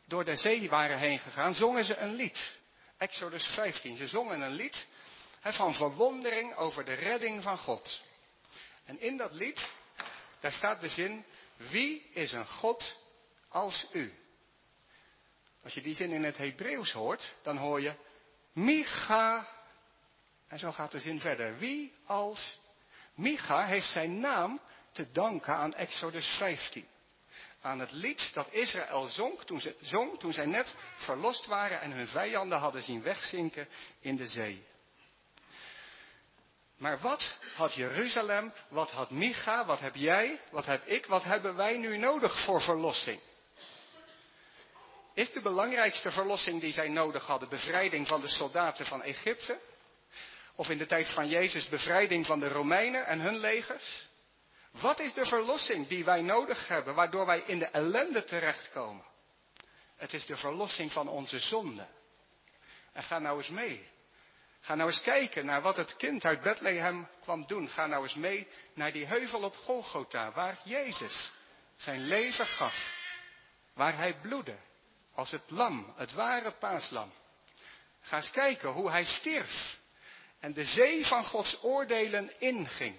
door 0.05 0.23
de 0.23 0.35
zee 0.35 0.69
waren 0.69 0.97
heen 0.97 1.19
gegaan, 1.19 1.53
zongen 1.53 1.85
ze 1.85 1.97
een 1.97 2.13
lied. 2.13 2.59
Exodus 2.97 3.45
15. 3.45 3.97
Ze 3.97 4.07
zongen 4.07 4.41
een 4.41 4.53
lied 4.53 4.87
van 5.41 5.73
verwondering 5.73 6.55
over 6.55 6.85
de 6.85 6.93
redding 6.93 7.43
van 7.43 7.57
God. 7.57 8.01
En 8.85 8.99
in 8.99 9.17
dat 9.17 9.31
lied, 9.31 9.73
daar 10.39 10.51
staat 10.51 10.81
de 10.81 10.89
zin, 10.89 11.25
wie 11.57 12.09
is 12.13 12.31
een 12.31 12.47
God 12.47 12.97
als 13.49 13.87
u? 13.91 14.13
Als 15.63 15.73
je 15.73 15.81
die 15.81 15.95
zin 15.95 16.11
in 16.11 16.23
het 16.23 16.37
Hebreeuws 16.37 16.91
hoort, 16.91 17.35
dan 17.43 17.57
hoor 17.57 17.81
je 17.81 17.93
Micha. 18.53 19.47
En 20.47 20.59
zo 20.59 20.71
gaat 20.71 20.91
de 20.91 20.99
zin 20.99 21.19
verder. 21.19 21.57
Wie 21.57 21.93
als 22.05 22.59
Micha 23.15 23.65
heeft 23.65 23.89
zijn 23.89 24.19
naam 24.19 24.59
te 24.91 25.11
danken 25.11 25.55
aan 25.55 25.73
Exodus 25.73 26.27
15. 26.27 26.87
Aan 27.65 27.79
het 27.79 27.91
lied 27.91 28.33
dat 28.33 28.51
Israël 28.51 29.05
zong 29.05 29.39
toen, 29.39 29.59
ze, 29.59 29.75
zong 29.81 30.19
toen 30.19 30.33
zij 30.33 30.45
net 30.45 30.75
verlost 30.97 31.45
waren 31.45 31.81
en 31.81 31.91
hun 31.91 32.07
vijanden 32.07 32.57
hadden 32.57 32.83
zien 32.83 33.01
wegzinken 33.01 33.67
in 33.99 34.15
de 34.15 34.27
zee. 34.27 34.65
Maar 36.77 36.99
wat 36.99 37.39
had 37.55 37.73
Jeruzalem, 37.73 38.53
wat 38.67 38.91
had 38.91 39.09
Micha, 39.09 39.65
wat 39.65 39.79
heb 39.79 39.95
jij, 39.95 40.41
wat 40.51 40.65
heb 40.65 40.87
ik, 40.87 41.05
wat 41.05 41.23
hebben 41.23 41.55
wij 41.55 41.77
nu 41.77 41.97
nodig 41.97 42.43
voor 42.43 42.61
verlossing? 42.61 43.19
Is 45.13 45.31
de 45.31 45.41
belangrijkste 45.41 46.11
verlossing 46.11 46.61
die 46.61 46.73
zij 46.73 46.89
nodig 46.89 47.25
hadden 47.25 47.49
bevrijding 47.49 48.07
van 48.07 48.21
de 48.21 48.29
soldaten 48.29 48.85
van 48.85 49.01
Egypte? 49.01 49.59
Of 50.55 50.69
in 50.69 50.77
de 50.77 50.85
tijd 50.85 51.09
van 51.09 51.27
Jezus 51.27 51.69
bevrijding 51.69 52.25
van 52.25 52.39
de 52.39 52.47
Romeinen 52.47 53.05
en 53.05 53.19
hun 53.19 53.37
legers? 53.37 54.07
Wat 54.79 54.99
is 54.99 55.13
de 55.13 55.25
verlossing 55.25 55.87
die 55.87 56.05
wij 56.05 56.21
nodig 56.21 56.67
hebben, 56.67 56.95
waardoor 56.95 57.25
wij 57.25 57.39
in 57.39 57.59
de 57.59 57.65
ellende 57.65 58.23
terechtkomen? 58.23 59.05
Het 59.95 60.13
is 60.13 60.25
de 60.25 60.37
verlossing 60.37 60.91
van 60.91 61.07
onze 61.07 61.39
zonde. 61.39 61.87
En 62.93 63.03
ga 63.03 63.19
nou 63.19 63.37
eens 63.37 63.49
mee. 63.49 63.87
Ga 64.59 64.75
nou 64.75 64.89
eens 64.89 65.01
kijken 65.01 65.45
naar 65.45 65.61
wat 65.61 65.77
het 65.77 65.95
kind 65.95 66.25
uit 66.25 66.41
Bethlehem 66.41 67.07
kwam 67.21 67.47
doen. 67.47 67.69
Ga 67.69 67.85
nou 67.85 68.03
eens 68.03 68.15
mee 68.15 68.47
naar 68.73 68.91
die 68.91 69.05
heuvel 69.05 69.43
op 69.43 69.55
Golgotha, 69.55 70.31
waar 70.31 70.57
Jezus 70.63 71.31
zijn 71.75 72.01
leven 72.01 72.45
gaf. 72.45 73.03
Waar 73.73 73.97
hij 73.97 74.13
bloedde, 74.21 74.57
als 75.13 75.31
het 75.31 75.49
lam, 75.49 75.93
het 75.95 76.13
ware 76.13 76.51
paaslam. 76.51 77.11
Ga 78.01 78.15
eens 78.15 78.31
kijken 78.31 78.69
hoe 78.69 78.89
hij 78.89 79.05
stierf 79.05 79.77
en 80.39 80.53
de 80.53 80.65
zee 80.65 81.05
van 81.05 81.25
Gods 81.25 81.63
oordelen 81.63 82.39
inging. 82.39 82.95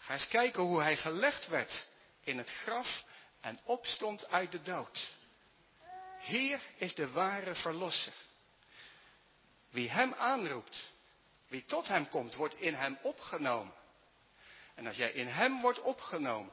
Ga 0.00 0.12
eens 0.12 0.28
kijken 0.28 0.62
hoe 0.62 0.82
hij 0.82 0.96
gelegd 0.96 1.46
werd 1.48 1.88
in 2.24 2.38
het 2.38 2.50
graf 2.50 3.04
en 3.40 3.60
opstond 3.64 4.28
uit 4.30 4.52
de 4.52 4.62
dood. 4.62 5.14
Hier 6.20 6.60
is 6.76 6.94
de 6.94 7.10
ware 7.10 7.54
verlosser. 7.54 8.12
Wie 9.70 9.90
hem 9.90 10.14
aanroept, 10.14 10.92
wie 11.48 11.64
tot 11.64 11.88
hem 11.88 12.08
komt, 12.08 12.34
wordt 12.34 12.54
in 12.54 12.74
hem 12.74 12.98
opgenomen. 13.02 13.74
En 14.74 14.86
als 14.86 14.96
jij 14.96 15.10
in 15.10 15.26
hem 15.26 15.60
wordt 15.60 15.80
opgenomen, 15.80 16.52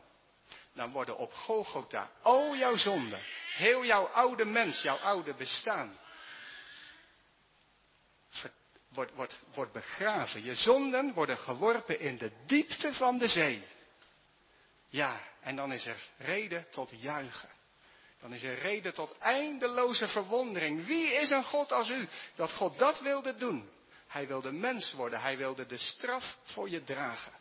dan 0.74 0.92
worden 0.92 1.18
op 1.18 1.34
Golgotha 1.34 2.12
al 2.22 2.56
jouw 2.56 2.76
zonden, 2.76 3.20
heel 3.56 3.86
jouw 3.86 4.06
oude 4.06 4.46
mens, 4.46 4.82
jouw 4.82 4.98
oude 4.98 5.34
bestaan, 5.34 5.98
wordt, 8.90 9.14
wordt, 9.14 9.42
wordt 9.54 9.72
begraven. 9.72 10.44
Je 10.44 10.56
zonden 10.56 11.14
worden 11.14 11.38
geworpen 11.38 12.00
in 12.00 12.18
de 12.18 12.32
diepte 12.46 12.94
van 12.94 13.18
de 13.18 13.28
zee. 13.28 13.64
Ja, 14.90 15.22
en 15.42 15.56
dan 15.56 15.72
is 15.72 15.86
er 15.86 16.10
reden 16.18 16.66
tot 16.70 16.92
juichen. 17.02 17.50
Dan 18.20 18.34
is 18.34 18.44
er 18.44 18.60
reden 18.60 18.94
tot 18.94 19.18
eindeloze 19.18 20.08
verwondering. 20.08 20.86
Wie 20.86 21.14
is 21.14 21.30
een 21.30 21.44
God 21.44 21.72
als 21.72 21.90
u? 21.90 22.08
Dat 22.36 22.52
God 22.52 22.78
dat 22.80 23.00
wilde 23.00 23.36
doen. 23.36 23.70
Hij 24.08 24.28
wilde 24.28 24.52
mens 24.52 24.94
worden. 24.94 25.22
Hij 25.22 25.38
wilde 25.38 25.66
de 25.66 25.78
straf 25.78 26.38
voor 26.44 26.70
je 26.70 26.84
dragen. 26.84 27.34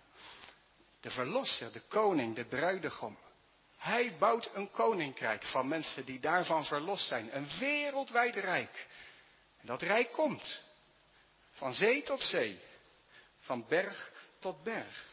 De 1.00 1.11
verlosser, 1.11 1.72
de 1.72 1.82
koning, 1.88 2.35
de 2.35 2.44
bruidegom. 2.44 3.18
Hij 3.76 4.16
bouwt 4.18 4.50
een 4.54 4.70
koninkrijk 4.70 5.42
van 5.42 5.68
mensen 5.68 6.04
die 6.04 6.20
daarvan 6.20 6.64
verlost 6.64 7.06
zijn. 7.06 7.37
Een 7.37 7.48
wereldwijd 7.59 8.35
rijk. 8.35 8.87
En 9.61 9.66
dat 9.66 9.82
rijk 9.82 10.12
komt. 10.12 10.62
Van 11.57 11.75
zee 11.75 12.03
tot 12.03 12.23
zee. 12.23 12.61
Van 13.38 13.66
berg 13.69 14.12
tot 14.38 14.62
berg. 14.62 15.05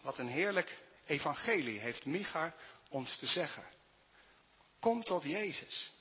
Wat 0.00 0.18
een 0.18 0.28
heerlijk 0.28 0.78
evangelie 1.06 1.78
heeft 1.78 2.04
Micha 2.04 2.54
ons 2.88 3.18
te 3.18 3.26
zeggen. 3.26 3.64
Kom 4.80 5.04
tot 5.04 5.22
Jezus. 5.22 5.92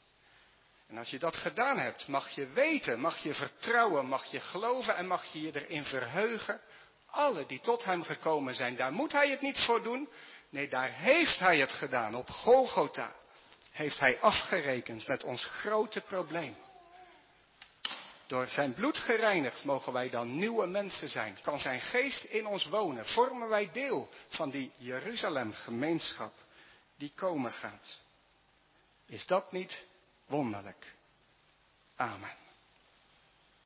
En 0.87 0.97
als 0.97 1.09
je 1.09 1.19
dat 1.19 1.35
gedaan 1.35 1.77
hebt, 1.79 2.07
mag 2.07 2.29
je 2.29 2.47
weten, 2.47 2.99
mag 2.99 3.23
je 3.23 3.33
vertrouwen, 3.33 4.05
mag 4.05 4.25
je 4.25 4.39
geloven 4.39 4.95
en 4.95 5.07
mag 5.07 5.33
je 5.33 5.41
je 5.41 5.61
erin 5.61 5.85
verheugen. 5.85 6.61
Alle 7.05 7.45
die 7.45 7.59
tot 7.59 7.83
Hem 7.83 8.03
gekomen 8.03 8.55
zijn, 8.55 8.75
daar 8.75 8.91
moet 8.91 9.11
Hij 9.11 9.29
het 9.29 9.41
niet 9.41 9.59
voor 9.59 9.83
doen. 9.83 10.09
Nee, 10.49 10.67
daar 10.67 10.91
heeft 10.91 11.39
Hij 11.39 11.59
het 11.59 11.71
gedaan. 11.71 12.15
Op 12.15 12.29
Golgotha 12.29 13.15
heeft 13.71 13.99
Hij 13.99 14.19
afgerekend 14.19 15.07
met 15.07 15.23
ons 15.23 15.45
grote 15.45 16.01
probleem. 16.01 16.55
Door 18.31 18.47
zijn 18.47 18.73
bloed 18.73 18.97
gereinigd 18.97 19.63
mogen 19.63 19.93
wij 19.93 20.09
dan 20.09 20.35
nieuwe 20.35 20.67
mensen 20.67 21.09
zijn. 21.09 21.37
Kan 21.41 21.59
zijn 21.59 21.81
geest 21.81 22.23
in 22.23 22.45
ons 22.45 22.65
wonen. 22.65 23.05
Vormen 23.05 23.49
wij 23.49 23.71
deel 23.71 24.09
van 24.27 24.49
die 24.49 24.71
Jeruzalem 24.77 25.53
gemeenschap 25.53 26.33
die 26.95 27.11
komen 27.15 27.51
gaat. 27.51 27.99
Is 29.05 29.25
dat 29.25 29.51
niet 29.51 29.85
wonderlijk? 30.25 30.95
Amen. 31.95 32.40